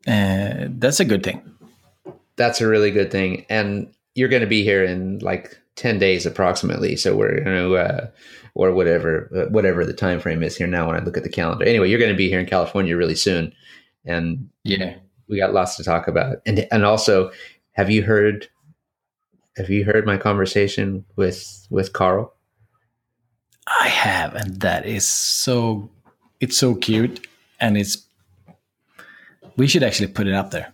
uh, 0.07 0.67
that's 0.69 0.99
a 0.99 1.05
good 1.05 1.23
thing. 1.23 1.41
That's 2.35 2.61
a 2.61 2.67
really 2.67 2.91
good 2.91 3.11
thing, 3.11 3.45
and 3.49 3.93
you're 4.15 4.29
going 4.29 4.41
to 4.41 4.47
be 4.47 4.63
here 4.63 4.83
in 4.83 5.19
like 5.19 5.57
ten 5.75 5.97
days 5.99 6.25
approximately. 6.25 6.95
So 6.95 7.15
we're 7.15 7.41
going 7.41 7.69
to, 7.69 7.75
uh, 7.75 8.07
or 8.53 8.73
whatever, 8.73 9.29
uh, 9.35 9.49
whatever 9.51 9.85
the 9.85 9.93
time 9.93 10.19
frame 10.19 10.43
is 10.43 10.57
here 10.57 10.67
now. 10.67 10.87
When 10.87 10.95
I 10.97 11.03
look 11.03 11.17
at 11.17 11.23
the 11.23 11.29
calendar, 11.29 11.65
anyway, 11.65 11.89
you're 11.89 11.99
going 11.99 12.11
to 12.11 12.17
be 12.17 12.29
here 12.29 12.39
in 12.39 12.45
California 12.45 12.97
really 12.97 13.15
soon, 13.15 13.53
and 14.05 14.49
yeah, 14.63 14.95
we 15.29 15.37
got 15.37 15.53
lots 15.53 15.77
to 15.77 15.83
talk 15.83 16.07
about. 16.07 16.37
And 16.45 16.67
and 16.71 16.83
also, 16.83 17.31
have 17.73 17.89
you 17.89 18.03
heard? 18.03 18.49
Have 19.57 19.69
you 19.69 19.83
heard 19.83 20.05
my 20.05 20.17
conversation 20.17 21.05
with 21.15 21.67
with 21.69 21.93
Carl? 21.93 22.33
I 23.81 23.87
have, 23.87 24.35
and 24.35 24.61
that 24.61 24.85
is 24.85 25.05
so. 25.05 25.89
It's 26.39 26.57
so 26.57 26.75
cute, 26.75 27.27
and 27.59 27.77
it's. 27.77 28.05
We 29.57 29.67
should 29.67 29.83
actually 29.83 30.07
put 30.07 30.27
it 30.27 30.33
up 30.33 30.51
there. 30.51 30.73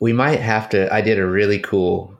We 0.00 0.12
might 0.12 0.40
have 0.40 0.68
to. 0.70 0.92
I 0.92 1.00
did 1.00 1.18
a 1.18 1.26
really 1.26 1.58
cool 1.58 2.16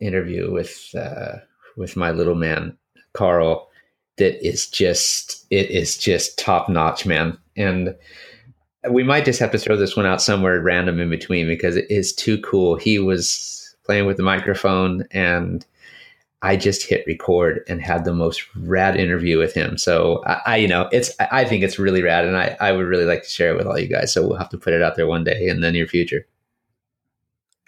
interview 0.00 0.52
with 0.52 0.94
uh, 0.94 1.36
with 1.76 1.96
my 1.96 2.10
little 2.10 2.34
man 2.34 2.76
Carl. 3.12 3.68
That 4.18 4.46
is 4.46 4.66
just 4.66 5.46
it 5.50 5.70
is 5.70 5.98
just 5.98 6.38
top 6.38 6.68
notch, 6.70 7.04
man, 7.04 7.36
and 7.56 7.94
we 8.90 9.02
might 9.02 9.24
just 9.24 9.40
have 9.40 9.50
to 9.52 9.58
throw 9.58 9.76
this 9.76 9.96
one 9.96 10.06
out 10.06 10.22
somewhere 10.22 10.60
random 10.60 11.00
in 11.00 11.10
between 11.10 11.46
because 11.46 11.76
it 11.76 11.90
is 11.90 12.14
too 12.14 12.38
cool. 12.40 12.76
He 12.76 12.98
was 12.98 13.55
playing 13.86 14.06
with 14.06 14.16
the 14.16 14.22
microphone 14.22 15.04
and 15.10 15.64
I 16.42 16.56
just 16.56 16.86
hit 16.86 17.04
record 17.06 17.64
and 17.68 17.80
had 17.80 18.04
the 18.04 18.12
most 18.12 18.44
rad 18.56 18.96
interview 18.96 19.38
with 19.38 19.54
him. 19.54 19.78
So 19.78 20.22
I, 20.26 20.40
I, 20.46 20.56
you 20.56 20.68
know, 20.68 20.88
it's 20.92 21.10
I 21.18 21.44
think 21.44 21.64
it's 21.64 21.78
really 21.78 22.02
rad, 22.02 22.24
and 22.24 22.36
I 22.36 22.56
I 22.60 22.72
would 22.72 22.86
really 22.86 23.04
like 23.06 23.22
to 23.22 23.28
share 23.28 23.50
it 23.50 23.56
with 23.56 23.66
all 23.66 23.78
you 23.78 23.88
guys. 23.88 24.12
So 24.12 24.26
we'll 24.26 24.36
have 24.36 24.50
to 24.50 24.58
put 24.58 24.74
it 24.74 24.82
out 24.82 24.96
there 24.96 25.06
one 25.06 25.24
day 25.24 25.48
in 25.48 25.60
the 25.60 25.72
near 25.72 25.86
future. 25.86 26.26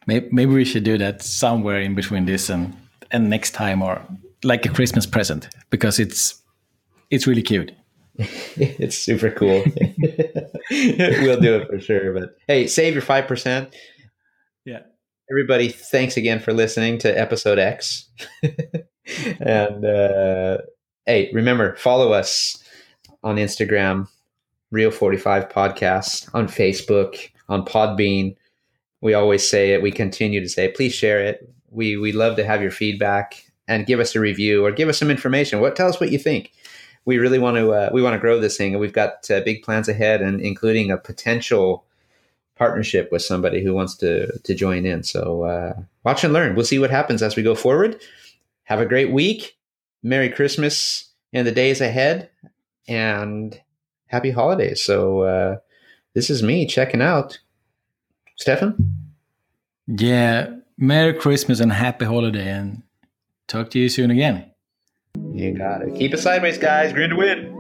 Maybe, 0.07 0.29
maybe 0.31 0.55
we 0.55 0.65
should 0.65 0.85
do 0.85 0.99
that 0.99 1.23
somewhere 1.23 1.81
in 1.81 1.95
between 1.95 2.27
this 2.27 2.51
and 2.51 2.77
and 3.11 3.31
next 3.31 3.53
time, 3.53 3.83
or 3.83 4.03
like 4.45 4.67
a 4.67 4.69
Christmas 4.69 5.07
present, 5.07 5.49
because 5.71 5.99
it's 5.99 6.43
it's 7.11 7.27
really 7.27 7.43
cute. 7.43 7.73
it's 8.19 8.99
super 8.99 9.31
cool. 9.31 9.65
we'll 10.71 11.41
do 11.41 11.57
it 11.57 11.69
for 11.69 11.81
sure. 11.81 12.13
But 12.13 12.37
hey, 12.47 12.67
save 12.67 12.93
your 12.93 13.03
five 13.03 13.27
percent. 13.27 13.75
Everybody, 15.31 15.69
thanks 15.69 16.17
again 16.17 16.41
for 16.41 16.55
listening 16.55 16.97
to 17.01 17.21
episode 17.21 17.59
X. 17.59 18.09
and 19.41 19.85
uh, 19.85 20.59
hey, 21.05 21.31
remember, 21.35 21.77
follow 21.77 22.13
us 22.13 22.65
on 23.23 23.37
Instagram, 23.37 24.09
Real 24.71 24.91
45 24.91 25.51
Podcast, 25.51 26.31
on 26.33 26.47
Facebook, 26.49 27.29
on 27.47 27.67
Podbean. 27.67 28.37
We 29.03 29.13
always 29.13 29.47
say 29.47 29.75
it, 29.75 29.83
we 29.83 29.93
continue 29.93 30.41
to 30.41 30.49
say 30.49 30.65
it. 30.65 30.75
Please 30.75 30.95
share 30.95 31.21
it. 31.21 31.47
We, 31.71 31.99
we 31.99 32.13
love 32.13 32.37
to 32.37 32.45
have 32.47 32.63
your 32.63 32.71
feedback 32.71 33.45
and 33.67 33.85
give 33.85 34.01
us 34.01 34.17
a 34.17 34.21
review 34.21 34.65
or 34.65 34.73
give 34.73 34.89
us 34.89 34.97
some 34.97 35.11
information. 35.11 35.61
What 35.61 35.77
Tell 35.77 35.91
us 35.91 36.01
what 36.01 36.11
you 36.11 36.19
think. 36.19 36.53
We 37.05 37.19
really 37.19 37.39
want 37.39 37.59
to 37.59 37.73
uh, 37.73 37.91
we 37.93 38.03
want 38.03 38.15
to 38.15 38.19
grow 38.19 38.41
this 38.41 38.57
thing, 38.57 38.73
and 38.73 38.81
we've 38.81 38.93
got 38.93 39.31
uh, 39.31 39.41
big 39.41 39.63
plans 39.63 39.89
ahead, 39.89 40.21
and 40.21 40.41
including 40.43 40.91
a 40.91 40.99
potential 40.99 41.87
partnership 42.59 43.11
with 43.13 43.23
somebody 43.23 43.63
who 43.63 43.73
wants 43.73 43.95
to 43.97 44.39
to 44.41 44.55
join 44.55 44.85
in. 44.85 45.03
So 45.03 45.45
uh, 45.45 45.75
watch 46.05 46.25
and 46.25 46.33
learn. 46.33 46.55
We'll 46.55 46.65
see 46.65 46.79
what 46.79 46.91
happens 46.91 47.23
as 47.23 47.37
we 47.37 47.43
go 47.43 47.55
forward. 47.55 48.01
Have 48.65 48.81
a 48.81 48.87
great 48.87 49.13
week. 49.13 49.57
Merry 50.03 50.29
Christmas 50.29 51.09
in 51.33 51.45
the 51.45 51.53
days 51.53 51.81
ahead, 51.81 52.31
and 52.87 53.61
happy 54.07 54.31
holidays. 54.31 54.83
So 54.83 55.23
uh, 55.23 55.57
this 56.15 56.31
is 56.31 56.43
me 56.43 56.67
checking 56.67 57.03
out. 57.03 57.39
Stefan. 58.37 58.95
Yeah, 59.87 60.55
Merry 60.77 61.15
Christmas 61.15 61.61
and 61.61 61.73
happy 61.73 62.05
holiday, 62.05 62.51
and 62.51 62.83
talk 63.47 63.71
to 63.71 63.79
you 63.79 63.89
soon 63.89 64.11
again. 64.11 64.51
You 65.33 65.57
got 65.57 65.83
it. 65.83 65.95
Keep 65.97 66.15
it 66.15 66.19
sideways, 66.19 66.59
guys. 66.59 66.93
Green 66.93 67.11
to 67.11 67.17
win. 67.17 67.58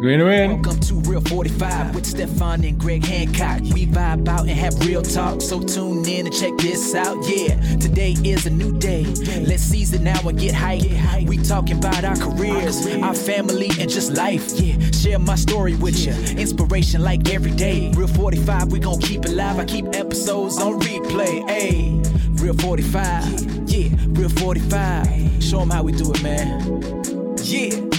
Green. 0.00 0.18
Welcome 0.62 0.80
to 0.80 0.94
Real 0.94 1.20
45 1.20 1.94
with 1.94 2.06
Stefan 2.06 2.64
and 2.64 2.80
Greg 2.80 3.04
Hancock. 3.04 3.60
We 3.74 3.84
vibe 3.84 4.26
out 4.28 4.48
and 4.48 4.50
have 4.50 4.80
real 4.86 5.02
talk, 5.02 5.42
so 5.42 5.60
tune 5.60 6.08
in 6.08 6.24
and 6.24 6.34
check 6.34 6.56
this 6.56 6.94
out. 6.94 7.18
Yeah, 7.28 7.60
today 7.76 8.16
is 8.24 8.46
a 8.46 8.50
new 8.50 8.78
day. 8.78 9.04
Let's 9.46 9.62
seize 9.62 9.92
it 9.92 10.00
now 10.00 10.26
and 10.26 10.38
get 10.38 10.54
hype. 10.54 11.28
We 11.28 11.36
talking 11.36 11.76
about 11.76 12.02
our 12.04 12.16
careers, 12.16 12.86
our 13.02 13.12
family, 13.12 13.68
and 13.78 13.90
just 13.90 14.12
life. 14.12 14.58
Yeah, 14.58 14.90
share 14.92 15.18
my 15.18 15.34
story 15.34 15.74
with 15.74 15.98
you. 15.98 16.14
Inspiration 16.40 17.02
like 17.02 17.28
every 17.28 17.50
day. 17.50 17.92
Real 17.94 18.08
45, 18.08 18.72
we 18.72 18.78
gon' 18.78 19.00
keep 19.00 19.26
it 19.26 19.32
live. 19.32 19.58
I 19.58 19.66
keep 19.66 19.84
episodes 19.94 20.58
on 20.58 20.80
replay. 20.80 21.46
Hey, 21.50 22.00
Real 22.42 22.54
45. 22.54 23.68
Yeah, 23.68 23.94
Real 24.08 24.30
45. 24.30 25.44
Show 25.44 25.58
them 25.58 25.68
how 25.68 25.82
we 25.82 25.92
do 25.92 26.10
it, 26.10 26.22
man. 26.22 27.36
Yeah. 27.42 27.89